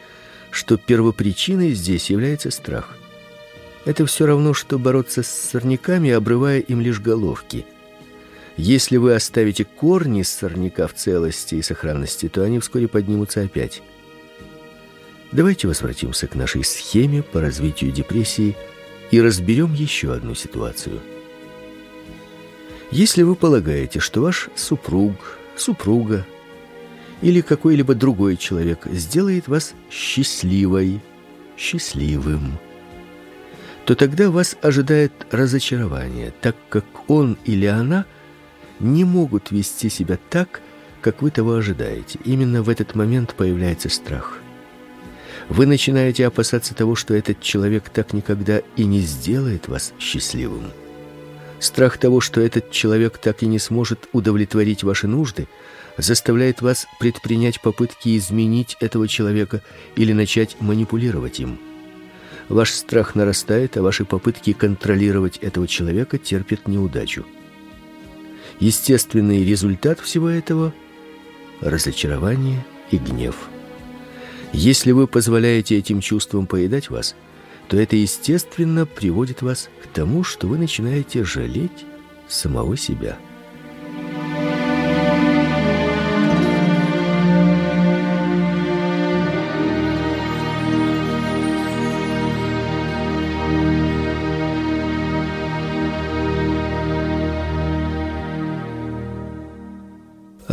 что 0.50 0.78
первопричиной 0.78 1.72
здесь 1.74 2.10
является 2.10 2.52
страх. 2.52 2.98
Это 3.86 4.06
все 4.06 4.26
равно 4.26 4.54
что 4.54 4.80
бороться 4.80 5.24
с 5.24 5.28
сорняками, 5.28 6.12
обрывая 6.12 6.60
им 6.60 6.80
лишь 6.80 7.02
головки. 7.02 7.66
Если 8.56 8.98
вы 8.98 9.16
оставите 9.16 9.66
корни 9.66 10.22
сорняка 10.22 10.88
в 10.88 10.94
целости 10.94 11.56
и 11.56 11.62
сохранности, 11.62 12.30
то 12.30 12.44
они 12.44 12.60
вскоре 12.60 12.88
поднимутся 12.88 13.42
опять. 13.42 13.82
Давайте 15.32 15.68
возвратимся 15.68 16.28
к 16.28 16.36
нашей 16.36 16.64
схеме 16.64 17.24
по 17.24 17.42
развитию 17.42 17.92
депрессии 17.92 18.56
и 19.10 19.20
разберем 19.20 19.74
еще 19.74 20.14
одну 20.14 20.36
ситуацию. 20.36 21.00
Если 22.92 23.24
вы 23.24 23.36
полагаете, 23.36 24.00
что 24.00 24.22
ваш 24.22 24.50
супруг, 24.56 25.16
супруга 25.56 26.24
или 27.24 27.42
какой-либо 27.42 27.96
другой 27.96 28.38
человек 28.38 28.86
сделает 28.92 29.48
вас 29.48 29.74
счастливой, 29.90 31.02
счастливым, 31.58 32.60
то 33.86 33.96
тогда 33.96 34.30
вас 34.30 34.56
ожидает 34.62 35.12
разочарование, 35.32 36.32
так 36.40 36.56
как 36.70 36.86
он 37.10 37.36
или 37.46 37.66
она– 37.66 38.06
не 38.80 39.04
могут 39.04 39.52
вести 39.52 39.90
себя 39.90 40.18
так, 40.30 40.62
как 41.02 41.22
вы 41.22 41.32
того 41.32 41.56
ожидаете. 41.56 42.20
Именно 42.24 42.64
в 42.64 42.70
этот 42.70 42.96
момент 42.96 43.36
появляется 43.36 43.90
страх. 43.90 44.40
Вы 45.50 45.66
начинаете 45.66 46.26
опасаться 46.26 46.74
того, 46.74 46.96
что 46.96 47.14
этот 47.14 47.42
человек 47.42 47.90
так 47.90 48.14
никогда 48.14 48.62
и 48.78 48.86
не 48.86 49.02
сделает 49.02 49.68
вас 49.68 49.94
счастливым. 50.00 50.72
Страх 51.60 51.98
того, 51.98 52.22
что 52.22 52.42
этот 52.42 52.72
человек 52.72 53.18
так 53.18 53.44
и 53.44 53.46
не 53.46 53.60
сможет 53.60 54.08
удовлетворить 54.14 54.84
ваши 54.84 55.08
нужды, 55.08 55.48
заставляет 55.98 56.62
вас 56.62 56.88
предпринять 57.00 57.62
попытки 57.62 58.18
изменить 58.18 58.78
этого 58.80 59.08
человека 59.08 59.62
или 59.96 60.14
начать 60.14 60.58
манипулировать 60.60 61.40
им. 61.40 61.60
Ваш 62.50 62.72
страх 62.72 63.16
нарастает, 63.16 63.78
а 63.78 63.82
ваши 63.82 64.04
попытки 64.06 64.54
контролировать 64.54 65.38
этого 65.38 65.68
человека 65.68 66.18
терпят 66.18 66.68
неудачу. 66.68 67.26
Естественный 68.60 69.44
результат 69.44 70.00
всего 70.00 70.30
этого 70.30 70.74
разочарование 71.62 72.66
и 72.92 72.98
гнев. 72.98 73.36
Если 74.52 74.92
вы 74.92 75.08
позволяете 75.08 75.78
этим 75.78 76.00
чувствам 76.00 76.46
поедать 76.46 76.90
вас, 76.90 77.16
то 77.68 77.78
это 77.78 77.96
естественно 77.96 78.86
приводит 78.86 79.42
вас 79.42 79.70
к 79.82 79.88
тому, 79.88 80.24
что 80.24 80.48
вы 80.48 80.58
начинаете 80.58 81.24
жалеть 81.24 81.86
самого 82.28 82.78
себя. 82.78 83.18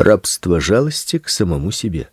Рабство 0.02 0.60
жалости 0.60 1.18
к 1.18 1.28
самому 1.28 1.70
себе. 1.70 2.08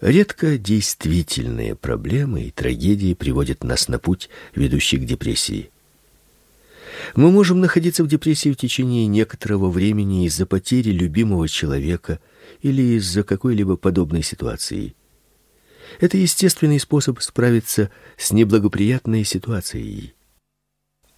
Редко 0.00 0.58
действительные 0.58 1.74
проблемы 1.74 2.42
и 2.42 2.50
трагедии 2.50 3.14
приводят 3.14 3.64
нас 3.64 3.88
на 3.88 3.98
путь, 3.98 4.28
ведущий 4.54 4.98
к 4.98 5.06
депрессии. 5.06 5.70
Мы 7.16 7.30
можем 7.30 7.60
находиться 7.60 8.04
в 8.04 8.08
депрессии 8.08 8.52
в 8.52 8.56
течение 8.56 9.06
некоторого 9.06 9.70
времени 9.70 10.26
из-за 10.26 10.46
потери 10.46 10.90
любимого 10.90 11.48
человека 11.48 12.20
или 12.60 12.96
из-за 12.98 13.22
какой-либо 13.22 13.76
подобной 13.76 14.22
ситуации. 14.22 14.94
Это 16.00 16.18
естественный 16.18 16.80
способ 16.80 17.20
справиться 17.22 17.90
с 18.18 18.30
неблагоприятной 18.30 19.24
ситуацией. 19.24 20.14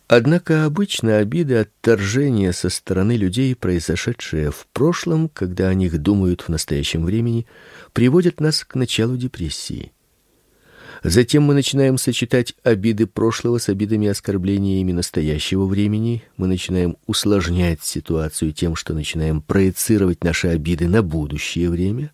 Однако 0.09 0.65
обычно 0.65 1.19
обиды, 1.19 1.57
отторжения 1.57 2.53
со 2.53 2.69
стороны 2.69 3.17
людей, 3.17 3.57
произошедшие 3.57 4.53
в 4.53 4.69
прошлом, 4.73 5.29
когда 5.29 5.69
о 5.69 5.75
них 5.75 5.99
думают 6.01 6.43
в 6.43 6.49
настоящем 6.49 7.05
времени, 7.05 7.47
приводят 7.93 8.41
нас 8.41 8.65
к 8.65 8.77
началу 8.77 9.17
депрессии. 9.17 9.93
Затем 11.03 11.43
мы 11.43 11.55
начинаем 11.55 11.99
сочетать 11.99 12.55
обиды 12.63 13.07
прошлого 13.07 13.59
с 13.59 13.69
обидами 13.69 14.07
и 14.07 14.11
оскорблениями 14.11 14.93
настоящего 14.93 15.67
времени. 15.67 16.23
Мы 16.37 16.47
начинаем 16.47 16.97
усложнять 17.07 17.83
ситуацию 17.83 18.53
тем, 18.53 18.77
что 18.77 18.95
начинаем 18.95 19.43
проецировать 19.43 20.23
наши 20.23 20.49
обиды 20.49 20.87
на 20.87 21.03
будущее 21.03 21.69
время. 21.69 22.13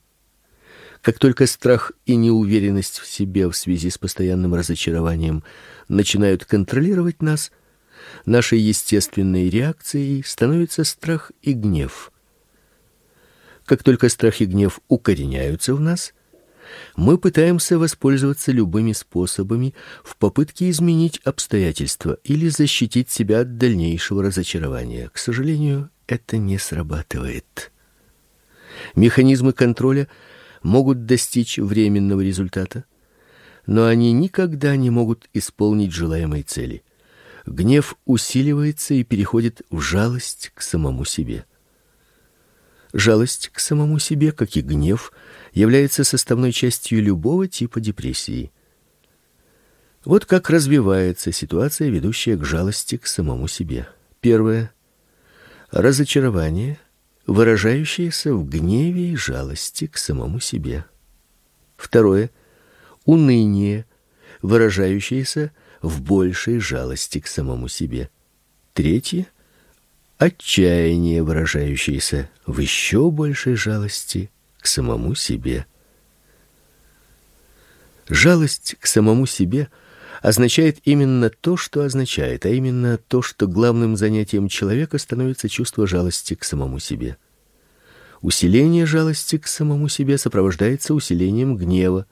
Как 1.02 1.18
только 1.18 1.46
страх 1.46 1.92
и 2.06 2.16
неуверенность 2.16 2.98
в 2.98 3.06
себе 3.06 3.48
в 3.48 3.56
связи 3.56 3.90
с 3.90 3.98
постоянным 3.98 4.54
разочарованием 4.54 5.44
начинают 5.88 6.46
контролировать 6.46 7.20
нас– 7.20 7.52
нашей 8.26 8.58
естественной 8.60 9.48
реакцией 9.48 10.22
становится 10.22 10.84
страх 10.84 11.32
и 11.42 11.52
гнев. 11.52 12.12
Как 13.64 13.82
только 13.82 14.08
страх 14.08 14.40
и 14.40 14.46
гнев 14.46 14.80
укореняются 14.88 15.74
в 15.74 15.80
нас, 15.80 16.12
мы 16.96 17.18
пытаемся 17.18 17.78
воспользоваться 17.78 18.52
любыми 18.52 18.92
способами 18.92 19.74
в 20.04 20.16
попытке 20.16 20.70
изменить 20.70 21.20
обстоятельства 21.24 22.18
или 22.24 22.48
защитить 22.48 23.10
себя 23.10 23.40
от 23.40 23.56
дальнейшего 23.58 24.22
разочарования. 24.22 25.10
К 25.12 25.18
сожалению, 25.18 25.90
это 26.06 26.36
не 26.38 26.58
срабатывает. 26.58 27.72
Механизмы 28.94 29.52
контроля 29.52 30.08
могут 30.62 31.06
достичь 31.06 31.58
временного 31.58 32.20
результата, 32.20 32.84
но 33.66 33.86
они 33.86 34.12
никогда 34.12 34.76
не 34.76 34.90
могут 34.90 35.28
исполнить 35.32 35.92
желаемой 35.92 36.42
цели 36.42 36.82
гнев 37.46 37.96
усиливается 38.04 38.94
и 38.94 39.04
переходит 39.04 39.62
в 39.70 39.80
жалость 39.80 40.52
к 40.54 40.62
самому 40.62 41.04
себе. 41.04 41.44
Жалость 42.92 43.48
к 43.48 43.58
самому 43.58 43.98
себе, 43.98 44.32
как 44.32 44.56
и 44.56 44.60
гнев, 44.60 45.12
является 45.52 46.04
составной 46.04 46.52
частью 46.52 47.02
любого 47.02 47.48
типа 47.48 47.80
депрессии. 47.80 48.52
Вот 50.04 50.26
как 50.26 50.50
развивается 50.50 51.32
ситуация, 51.32 51.88
ведущая 51.88 52.36
к 52.36 52.44
жалости 52.44 52.96
к 52.96 53.06
самому 53.06 53.48
себе. 53.48 53.88
Первое 54.20 54.72
разочарование, 55.70 56.78
выражающееся 57.26 58.34
в 58.34 58.48
гневе 58.48 59.12
и 59.12 59.16
жалости 59.16 59.86
к 59.86 59.96
самому 59.96 60.40
себе. 60.40 60.84
Второе 61.76 62.30
уныние, 63.04 63.86
выражающееся 64.42 65.52
в 65.82 66.00
большей 66.00 66.60
жалости 66.60 67.18
к 67.18 67.26
самому 67.26 67.68
себе. 67.68 68.08
Третье 68.72 69.26
отчаяние, 70.16 71.22
выражающееся 71.22 72.30
в 72.46 72.60
еще 72.60 73.10
большей 73.10 73.56
жалости 73.56 74.30
к 74.60 74.66
самому 74.66 75.16
себе. 75.16 75.66
Жалость 78.08 78.76
к 78.78 78.86
самому 78.86 79.26
себе 79.26 79.68
означает 80.20 80.78
именно 80.84 81.28
то, 81.28 81.56
что 81.56 81.82
означает, 81.82 82.46
а 82.46 82.50
именно 82.50 82.98
то, 82.98 83.22
что 83.22 83.48
главным 83.48 83.96
занятием 83.96 84.48
человека 84.48 84.98
становится 84.98 85.48
чувство 85.48 85.88
жалости 85.88 86.34
к 86.34 86.44
самому 86.44 86.78
себе. 86.78 87.16
Усиление 88.20 88.86
жалости 88.86 89.38
к 89.38 89.48
самому 89.48 89.88
себе 89.88 90.18
сопровождается 90.18 90.94
усилением 90.94 91.56
гнева, 91.56 92.06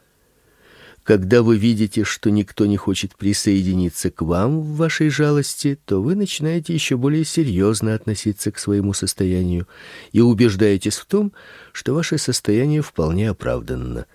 когда 1.10 1.42
вы 1.42 1.56
видите, 1.56 2.04
что 2.04 2.30
никто 2.30 2.66
не 2.66 2.76
хочет 2.76 3.16
присоединиться 3.16 4.12
к 4.12 4.22
вам 4.22 4.60
в 4.60 4.76
вашей 4.76 5.08
жалости, 5.08 5.76
то 5.84 6.00
вы 6.00 6.14
начинаете 6.14 6.72
еще 6.72 6.96
более 6.96 7.24
серьезно 7.24 7.96
относиться 7.96 8.52
к 8.52 8.60
своему 8.60 8.92
состоянию 8.92 9.66
и 10.12 10.20
убеждаетесь 10.20 10.98
в 10.98 11.06
том, 11.06 11.32
что 11.72 11.94
ваше 11.94 12.16
состояние 12.16 12.80
вполне 12.80 13.28
оправданно. 13.28 14.06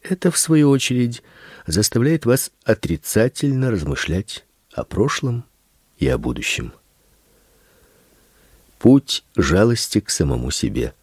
Это 0.00 0.30
в 0.30 0.38
свою 0.38 0.70
очередь 0.70 1.24
заставляет 1.66 2.24
вас 2.24 2.52
отрицательно 2.62 3.72
размышлять 3.72 4.46
о 4.74 4.84
прошлом 4.84 5.42
и 5.98 6.06
о 6.06 6.18
будущем. 6.18 6.72
Путь 8.78 9.24
жалости 9.34 9.98
к 9.98 10.08
самому 10.08 10.52
себе. 10.52 10.94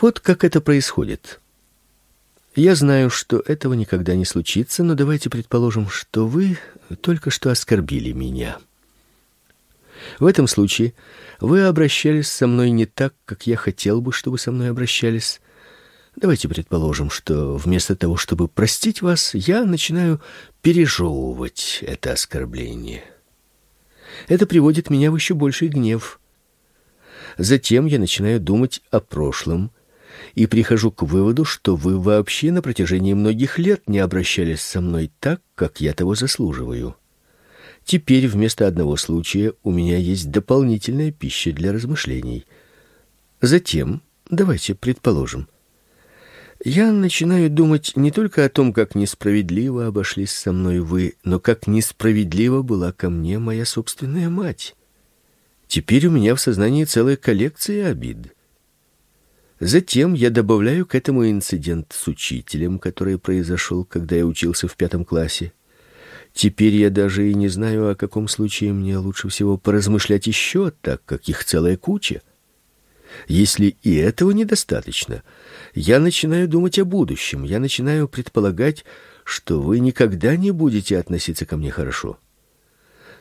Вот 0.00 0.18
как 0.18 0.42
это 0.42 0.60
происходит. 0.60 1.40
Я 2.56 2.74
знаю, 2.74 3.10
что 3.10 3.42
этого 3.46 3.74
никогда 3.74 4.14
не 4.14 4.24
случится, 4.24 4.82
но 4.82 4.94
давайте 4.94 5.28
предположим, 5.28 5.90
что 5.90 6.26
вы 6.26 6.58
только 7.02 7.28
что 7.28 7.50
оскорбили 7.50 8.12
меня. 8.12 8.56
В 10.18 10.24
этом 10.24 10.46
случае 10.46 10.94
вы 11.38 11.64
обращались 11.64 12.28
со 12.28 12.46
мной 12.46 12.70
не 12.70 12.86
так, 12.86 13.14
как 13.26 13.46
я 13.46 13.56
хотел 13.56 14.00
бы, 14.00 14.10
чтобы 14.10 14.38
со 14.38 14.52
мной 14.52 14.70
обращались. 14.70 15.42
Давайте 16.16 16.48
предположим, 16.48 17.10
что 17.10 17.58
вместо 17.58 17.94
того, 17.94 18.16
чтобы 18.16 18.48
простить 18.48 19.02
вас, 19.02 19.34
я 19.34 19.64
начинаю 19.64 20.22
пережевывать 20.62 21.80
это 21.82 22.12
оскорбление. 22.12 23.04
Это 24.28 24.46
приводит 24.46 24.88
меня 24.88 25.10
в 25.10 25.16
еще 25.16 25.34
больший 25.34 25.68
гнев. 25.68 26.18
Затем 27.36 27.84
я 27.84 27.98
начинаю 27.98 28.40
думать 28.40 28.80
о 28.90 29.00
прошлом 29.00 29.70
и 30.34 30.46
прихожу 30.46 30.90
к 30.90 31.02
выводу, 31.02 31.44
что 31.44 31.76
вы 31.76 31.98
вообще 31.98 32.52
на 32.52 32.62
протяжении 32.62 33.14
многих 33.14 33.58
лет 33.58 33.88
не 33.88 33.98
обращались 33.98 34.60
со 34.60 34.80
мной 34.80 35.10
так, 35.20 35.40
как 35.54 35.80
я 35.80 35.92
того 35.92 36.14
заслуживаю. 36.14 36.96
Теперь 37.84 38.26
вместо 38.26 38.66
одного 38.66 38.96
случая 38.96 39.52
у 39.62 39.70
меня 39.70 39.96
есть 39.96 40.30
дополнительная 40.30 41.12
пища 41.12 41.52
для 41.52 41.72
размышлений. 41.72 42.44
Затем, 43.40 44.02
давайте 44.28 44.74
предположим, 44.74 45.48
я 46.64 46.90
начинаю 46.90 47.50
думать 47.50 47.92
не 47.96 48.10
только 48.10 48.44
о 48.44 48.48
том, 48.48 48.72
как 48.72 48.94
несправедливо 48.94 49.86
обошлись 49.86 50.32
со 50.32 50.52
мной 50.52 50.80
вы, 50.80 51.14
но 51.22 51.38
как 51.38 51.66
несправедлива 51.66 52.62
была 52.62 52.92
ко 52.92 53.10
мне 53.10 53.38
моя 53.38 53.64
собственная 53.64 54.30
мать. 54.30 54.74
Теперь 55.68 56.06
у 56.06 56.10
меня 56.10 56.34
в 56.34 56.40
сознании 56.40 56.84
целая 56.84 57.16
коллекция 57.16 57.90
обид. 57.90 58.34
Затем 59.58 60.12
я 60.12 60.28
добавляю 60.30 60.84
к 60.84 60.94
этому 60.94 61.28
инцидент 61.30 61.94
с 61.96 62.06
учителем, 62.08 62.78
который 62.78 63.18
произошел, 63.18 63.84
когда 63.84 64.16
я 64.16 64.26
учился 64.26 64.68
в 64.68 64.76
пятом 64.76 65.04
классе. 65.04 65.52
Теперь 66.34 66.74
я 66.74 66.90
даже 66.90 67.30
и 67.30 67.34
не 67.34 67.48
знаю, 67.48 67.88
о 67.88 67.94
каком 67.94 68.28
случае 68.28 68.74
мне 68.74 68.98
лучше 68.98 69.28
всего 69.28 69.56
поразмышлять 69.56 70.26
еще, 70.26 70.70
так 70.82 71.02
как 71.06 71.28
их 71.30 71.42
целая 71.44 71.78
куча. 71.78 72.20
Если 73.28 73.76
и 73.82 73.94
этого 73.94 74.32
недостаточно, 74.32 75.22
я 75.74 76.00
начинаю 76.00 76.48
думать 76.48 76.78
о 76.78 76.84
будущем. 76.84 77.42
Я 77.42 77.58
начинаю 77.58 78.08
предполагать, 78.08 78.84
что 79.24 79.62
вы 79.62 79.78
никогда 79.78 80.36
не 80.36 80.50
будете 80.50 80.98
относиться 80.98 81.46
ко 81.46 81.56
мне 81.56 81.70
хорошо. 81.70 82.18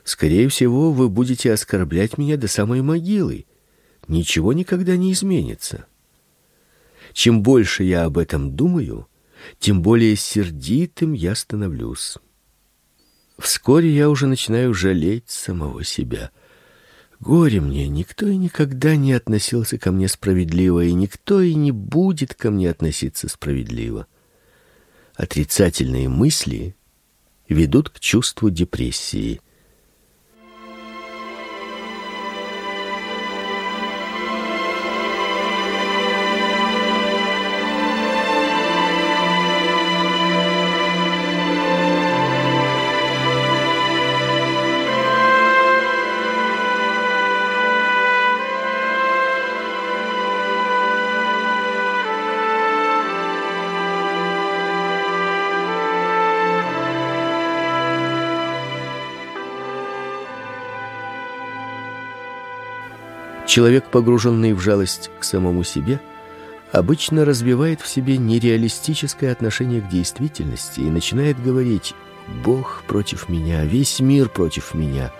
Скорее 0.03 0.49
всего, 0.49 0.91
вы 0.91 1.07
будете 1.07 1.53
оскорблять 1.53 2.17
меня 2.17 2.36
до 2.36 2.49
самой 2.49 2.81
могилы. 2.81 3.45
Ничего 4.09 4.51
никогда 4.51 4.97
не 4.97 5.13
изменится. 5.13 5.86
Чем 7.16 7.43
больше 7.43 7.86
я 7.86 8.03
об 8.03 8.18
этом 8.18 8.57
думаю, 8.57 9.07
тем 9.57 9.82
более 9.82 10.18
сердитым 10.18 11.13
я 11.13 11.34
становлюсь. 11.34 12.18
Вскоре 13.39 13.89
я 13.89 14.09
уже 14.09 14.28
начинаю 14.28 14.74
жалеть 14.74 15.30
самого 15.30 15.86
себя. 15.86 16.32
Горе 17.22 17.61
мне, 17.61 17.88
никто 17.88 18.28
и 18.28 18.36
никогда 18.36 18.97
не 18.97 19.13
относился 19.13 19.78
ко 19.78 19.93
мне 19.93 20.09
справедливо, 20.09 20.84
и 20.84 20.91
никто 20.91 21.39
и 21.39 21.53
не 21.55 21.72
будет 21.72 22.36
ко 22.36 22.51
мне 22.51 22.70
относиться 22.70 23.30
справедливо. 23.30 24.07
Отрицательные 25.16 26.09
мысли 26.09 26.76
ведут 27.47 27.91
к 27.91 28.01
чувству 28.01 28.49
депрессии. 28.49 29.39
Человек, 63.56 63.86
погруженный 63.86 64.51
в 64.51 64.60
жалость 64.60 65.10
к 65.18 65.24
самому 65.24 65.64
себе, 65.64 66.01
обычно 66.74 67.24
развивает 67.24 67.80
в 67.80 67.88
себе 67.88 68.18
нереалистическое 68.18 69.32
отношение 69.32 69.80
к 69.80 69.88
действительности 69.88 70.82
и 70.82 70.89
начинает 70.89 71.41
говорить 71.41 71.93
«Бог 72.43 72.84
против 72.86 73.30
меня, 73.30 73.64
весь 73.64 74.01
мир 74.01 74.28
против 74.28 74.74
меня, 74.74 75.14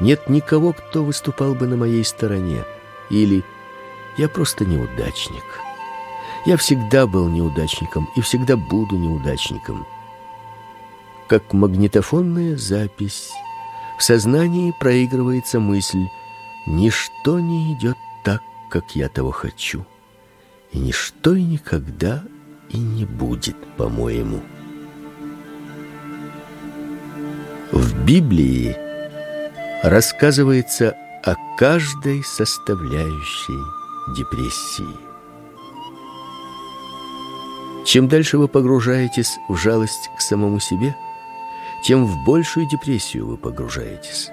нет 0.00 0.28
никого, 0.28 0.72
кто 0.72 1.04
выступал 1.04 1.54
бы 1.54 1.68
на 1.68 1.76
моей 1.76 2.04
стороне» 2.04 2.64
или 3.10 3.44
«Я 4.16 4.28
просто 4.28 4.64
неудачник». 4.64 5.44
Я 6.46 6.56
всегда 6.56 7.06
был 7.06 7.28
неудачником 7.28 8.08
и 8.16 8.20
всегда 8.22 8.56
буду 8.56 8.96
неудачником. 8.96 9.86
Как 11.28 11.52
магнитофонная 11.52 12.56
запись, 12.56 13.30
в 14.00 14.02
сознании 14.02 14.74
проигрывается 14.80 15.60
мысль 15.60 16.08
«Ничто 16.70 17.40
не 17.40 17.72
идет 17.72 17.96
так, 18.24 18.42
как 18.68 18.94
я 18.94 19.08
того 19.08 19.30
хочу, 19.30 19.86
и 20.70 20.78
ничто 20.78 21.34
и 21.34 21.42
никогда 21.42 22.22
и 22.68 22.76
не 22.76 23.06
будет, 23.06 23.56
по-моему». 23.78 24.42
В 27.72 28.04
Библии 28.04 28.76
рассказывается 29.82 30.94
о 31.24 31.36
каждой 31.56 32.22
составляющей 32.22 33.62
депрессии. 34.14 35.08
Чем 37.86 38.08
дальше 38.08 38.36
вы 38.36 38.48
погружаетесь 38.48 39.38
в 39.48 39.56
жалость 39.56 40.10
к 40.18 40.20
самому 40.20 40.60
себе, 40.60 40.94
тем 41.82 42.04
в 42.04 42.24
большую 42.26 42.68
депрессию 42.68 43.26
вы 43.26 43.38
погружаетесь. 43.38 44.30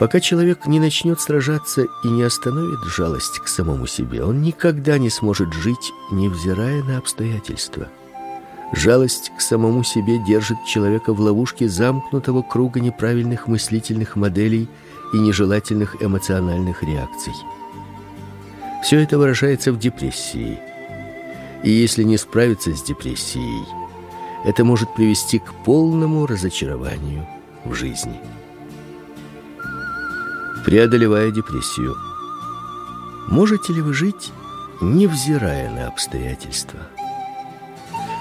Пока 0.00 0.18
человек 0.18 0.66
не 0.66 0.80
начнет 0.80 1.20
сражаться 1.20 1.86
и 2.02 2.08
не 2.08 2.24
остановит 2.24 2.80
жалость 2.84 3.38
к 3.38 3.46
самому 3.46 3.86
себе, 3.86 4.24
он 4.24 4.42
никогда 4.42 4.98
не 4.98 5.10
сможет 5.10 5.52
жить, 5.52 5.92
невзирая 6.10 6.82
на 6.82 6.98
обстоятельства. 6.98 7.86
Жалость 8.72 9.30
к 9.36 9.40
самому 9.40 9.84
себе 9.84 10.18
держит 10.18 10.58
человека 10.66 11.12
в 11.12 11.20
ловушке 11.20 11.68
замкнутого 11.68 12.42
круга 12.42 12.80
неправильных 12.80 13.46
мыслительных 13.46 14.16
моделей 14.16 14.68
и 15.12 15.18
нежелательных 15.18 16.02
эмоциональных 16.02 16.82
реакций. 16.82 17.34
Все 18.82 19.00
это 19.00 19.18
выражается 19.18 19.72
в 19.72 19.78
депрессии– 19.78 20.58
и 21.62 21.70
если 21.70 22.04
не 22.04 22.16
справиться 22.16 22.74
с 22.74 22.82
депрессией, 22.82 23.64
это 24.44 24.64
может 24.64 24.94
привести 24.94 25.38
к 25.38 25.52
полному 25.64 26.26
разочарованию 26.26 27.26
в 27.64 27.74
жизни. 27.74 28.18
Преодолевая 30.70 31.30
депрессию, 31.30 31.96
можете 33.28 33.74
ли 33.74 33.82
вы 33.82 33.92
жить, 33.92 34.32
невзирая 34.80 35.70
на 35.70 35.88
обстоятельства? 35.88 36.80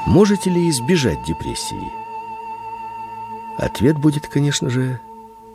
Можете 0.06 0.50
ли 0.50 0.70
избежать 0.70 1.24
депрессии? 1.26 1.90
Ответ 3.58 3.98
будет, 3.98 4.28
конечно 4.28 4.70
же, 4.70 5.00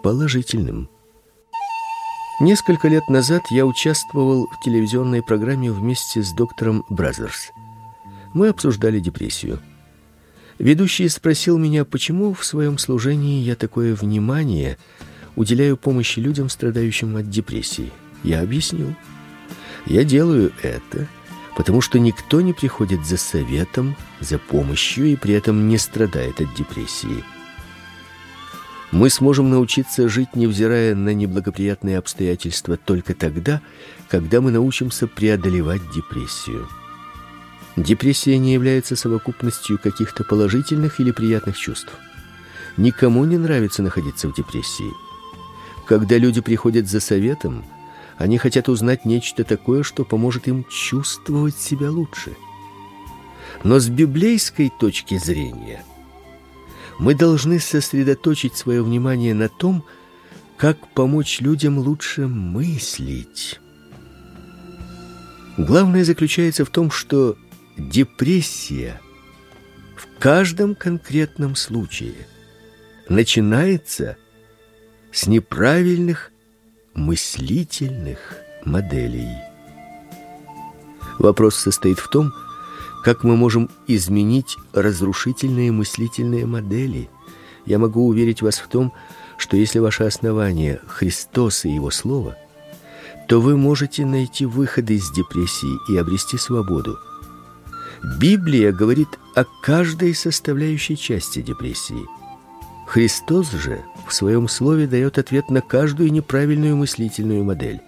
положительным. 0.03 0.89
Несколько 2.41 2.89
лет 2.89 3.09
назад 3.11 3.43
я 3.51 3.67
участвовал 3.67 4.47
в 4.47 4.65
телевизионной 4.65 5.23
программе 5.23 5.71
вместе 5.71 6.23
с 6.23 6.33
доктором 6.33 6.85
Бразерс– 6.89 7.51
мы 8.35 8.49
обсуждали 8.49 9.01
депрессию. 9.01 9.61
Ведущий 10.59 11.09
спросил 11.09 11.57
меня, 11.57 11.85
почему 11.85 12.35
в 12.35 12.45
своем 12.45 12.79
служении 12.79 13.41
я 13.41 13.57
такое 13.57 13.95
внимание 13.95 14.77
уделяю 15.37 15.77
помощи 15.77 16.19
людям, 16.21 16.49
страдающим 16.49 17.17
от 17.17 17.31
депрессии. 17.31 17.93
Я 18.23 18.41
объяснил. 18.43 18.95
Я 19.87 20.05
делаю 20.05 20.53
это, 20.63 21.07
потому 21.57 21.81
что 21.81 21.99
никто 21.99 22.41
не 22.41 22.53
приходит 22.53 23.05
за 23.07 23.17
советом, 23.17 23.97
за 24.21 24.39
помощью 24.39 25.07
и 25.07 25.17
при 25.17 25.35
этом 25.35 25.69
не 25.69 25.79
страдает 25.79 26.41
от 26.41 26.55
депрессии. 26.55 27.25
Мы 28.93 29.11
сможем 29.11 29.51
научиться 29.51 30.09
жить, 30.09 30.37
невзирая 30.37 30.95
на 30.95 31.13
неблагоприятные 31.13 31.99
обстоятельства, 31.99 32.77
только 32.77 33.13
тогда, 33.13 33.61
когда 34.09 34.41
мы 34.41 34.53
научимся 34.53 35.09
преодолевать 35.09 35.83
депрессию. 35.93 36.69
Депрессия 37.77 38.39
не 38.39 38.53
является 38.53 38.95
совокупностью 38.95 39.81
каких-то 39.83 40.23
положительных 40.23 41.01
или 41.01 41.11
приятных 41.11 41.59
чувств. 41.59 41.93
Никому 42.77 43.25
не 43.25 43.37
нравится 43.37 43.83
находиться 43.83 44.29
в 44.29 44.35
депрессии. 44.35 44.93
Когда 45.87 46.17
люди 46.17 46.41
приходят 46.41 46.89
за 46.89 47.01
советом, 47.01 47.65
они 48.17 48.39
хотят 48.39 48.69
узнать 48.69 49.05
нечто 49.05 49.45
такое, 49.45 49.83
что 49.83 50.05
поможет 50.05 50.49
им 50.49 50.65
чувствовать 50.65 51.57
себя 51.57 51.91
лучше. 51.91 52.37
Но 53.65 53.79
с 53.79 53.89
библейской 53.89 54.71
точки 54.71 55.19
зрения 55.19 55.85
мы 56.99 57.15
должны 57.15 57.59
сосредоточить 57.59 58.57
свое 58.57 58.83
внимание 58.83 59.35
на 59.35 59.49
том, 59.49 59.85
как 60.57 60.89
помочь 60.93 61.41
людям 61.41 61.79
лучше 61.79 62.29
мыслить. 62.29 63.61
Главное 65.59 66.05
заключается 66.05 66.65
в 66.65 66.71
том, 66.71 66.91
что 66.91 67.37
депрессия 67.77 69.01
в 69.97 70.07
каждом 70.21 70.75
конкретном 70.75 71.57
случае 71.57 72.15
начинается 73.09 74.17
с 75.15 75.29
неправильных 75.29 76.33
мыслительных 76.95 78.19
моделей. 78.65 79.31
Вопрос 81.21 81.55
состоит 81.55 82.01
в 82.01 82.09
том, 82.09 82.33
как 83.05 83.23
мы 83.23 83.37
можем 83.37 83.71
изменить 83.87 84.57
разрушительные 84.73 85.71
мыслительные 85.71 86.47
модели. 86.47 87.09
Я 87.65 87.79
могу 87.79 88.09
уверить 88.09 88.43
вас 88.43 88.59
в 88.59 88.67
том, 88.67 88.93
что 89.39 89.57
если 89.57 89.79
ваше 89.79 90.03
основание 90.03 90.81
Христос 90.89 91.65
и 91.65 91.71
его 91.71 91.93
слово, 91.93 92.37
то 93.29 93.41
вы 93.41 93.57
можете 93.57 94.05
найти 94.05 94.47
выходы 94.47 94.95
из 94.95 95.13
депрессии 95.13 95.93
и 95.93 95.97
обрести 95.97 96.39
свободу. 96.39 96.99
Библия 98.19 98.73
говорит 98.73 99.09
о 99.37 99.45
каждой 99.63 100.13
составляющей 100.13 100.97
части 100.97 101.41
депрессии. 101.41 102.05
Христос 102.89 103.53
же 103.53 103.85
в 104.07 104.13
своем 104.13 104.49
слове 104.49 104.87
дает 104.87 105.19
ответ 105.19 105.51
на 105.51 105.61
каждую 105.61 106.13
неправильную 106.13 106.77
мыслительную 106.77 107.45
модель. 107.45 107.81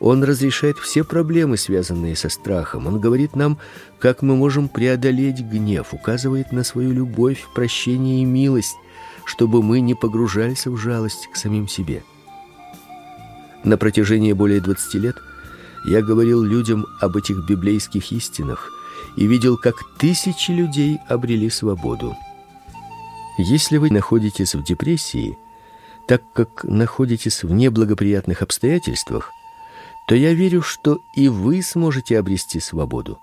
Он 0.00 0.22
разрешает 0.22 0.78
все 0.78 1.02
проблемы, 1.02 1.56
связанные 1.56 2.14
со 2.14 2.28
страхом. 2.28 2.86
Он 2.86 3.00
говорит 3.00 3.34
нам, 3.34 3.58
как 3.98 4.22
мы 4.22 4.36
можем 4.36 4.68
преодолеть 4.68 5.40
гнев, 5.40 5.92
указывает 5.92 6.52
на 6.52 6.62
свою 6.62 6.92
любовь, 6.92 7.44
прощение 7.54 8.22
и 8.22 8.24
милость, 8.24 8.76
чтобы 9.24 9.62
мы 9.62 9.80
не 9.80 9.94
погружались 9.94 10.66
в 10.66 10.76
жалость 10.76 11.28
к 11.32 11.36
самим 11.36 11.66
себе. 11.66 12.04
На 13.64 13.76
протяжении 13.76 14.32
более 14.32 14.60
20 14.60 14.94
лет 14.94 15.16
я 15.84 16.00
говорил 16.00 16.42
людям 16.42 16.86
об 17.00 17.16
этих 17.16 17.44
библейских 17.48 18.12
истинах– 18.12 18.70
и 19.18 19.26
видел, 19.26 19.56
как 19.56 19.82
тысячи 19.98 20.52
людей 20.52 21.00
обрели 21.08 21.50
свободу. 21.50 22.16
Если 23.38 23.76
вы 23.76 23.90
находитесь 23.90 24.54
в 24.54 24.62
депрессии, 24.64 25.38
так 26.06 26.22
как 26.32 26.64
находитесь 26.64 27.44
в 27.44 27.52
неблагоприятных 27.52 28.42
обстоятельствах, 28.42 29.30
то 30.08 30.14
я 30.14 30.34
верю, 30.34 30.60
что 30.60 30.98
и 31.14 31.28
вы 31.28 31.62
сможете 31.62 32.18
обрести 32.18 32.58
свободу. 32.58 33.18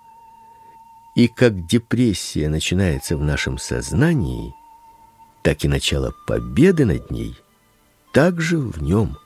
И 1.15 1.27
как 1.27 1.65
депрессия 1.65 2.47
начинается 2.47 3.17
в 3.17 3.21
нашем 3.21 3.57
сознании, 3.57 4.53
так 5.41 5.65
и 5.65 5.67
начало 5.67 6.13
победы 6.27 6.85
над 6.85 7.11
ней 7.11 7.35
также 8.13 8.57
в 8.57 8.81
нем– 8.81 9.17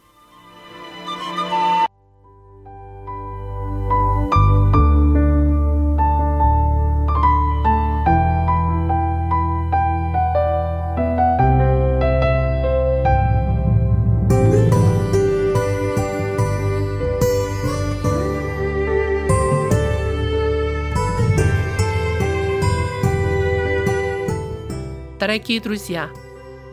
Дорогие 25.19 25.59
друзья, 25.59 26.09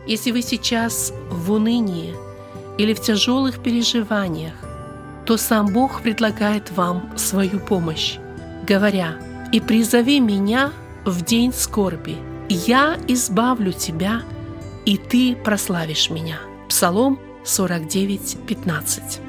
если 0.05 0.31
вы 0.31 0.41
сейчас 0.41 1.11
в 1.29 1.51
унынии 1.51 2.15
или 2.77 2.93
в 2.93 3.01
тяжелых 3.01 3.61
переживаниях, 3.61 4.53
то 5.25 5.35
сам 5.35 5.73
Бог 5.73 6.01
предлагает 6.01 6.71
вам 6.71 7.11
свою 7.17 7.59
помощь, 7.59 8.15
говоря, 8.65 9.17
«И 9.51 9.59
призови 9.59 10.21
меня 10.21 10.71
в 11.03 11.25
день 11.25 11.51
скорби, 11.51 12.15
я 12.47 12.97
избавлю 13.09 13.73
тебя, 13.73 14.21
и 14.85 14.95
ты 14.95 15.35
прославишь 15.35 16.09
меня». 16.09 16.39
Псалом 16.69 17.19
49, 17.43 18.37
15. 18.47 19.19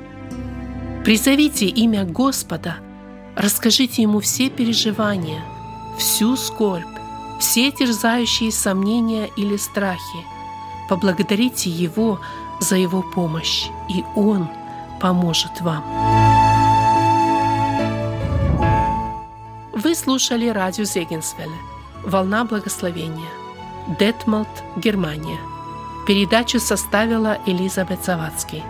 Призовите 1.04 1.66
имя 1.66 2.04
Господа, 2.04 2.76
расскажите 3.34 4.02
Ему 4.02 4.20
все 4.20 4.48
переживания, 4.48 5.42
всю 5.98 6.36
скорбь, 6.36 6.97
все 7.38 7.70
терзающие 7.70 8.52
сомнения 8.52 9.30
или 9.36 9.56
страхи. 9.56 10.26
Поблагодарите 10.88 11.70
Его 11.70 12.20
за 12.60 12.76
Его 12.76 13.02
помощь, 13.02 13.68
и 13.88 14.04
Он 14.14 14.48
поможет 15.00 15.60
вам. 15.60 15.84
Вы 19.72 19.94
слушали 19.94 20.48
радио 20.48 20.84
Зегенсвелле 20.84 21.56
«Волна 22.04 22.44
благословения», 22.44 23.30
Детмалт, 23.98 24.48
Германия. 24.76 25.38
Передачу 26.06 26.58
составила 26.58 27.38
Элизабет 27.46 28.04
Завадский. 28.04 28.62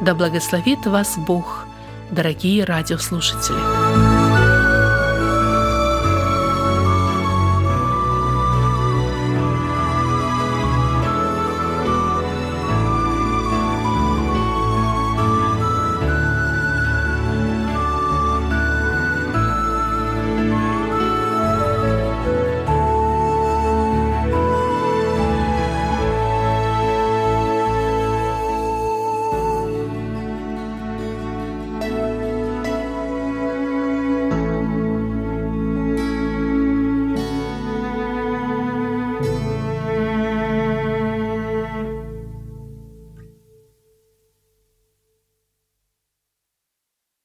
Да 0.00 0.14
благословит 0.14 0.86
вас 0.86 1.16
Бог, 1.18 1.66
дорогие 2.10 2.64
радиослушатели. 2.64 4.15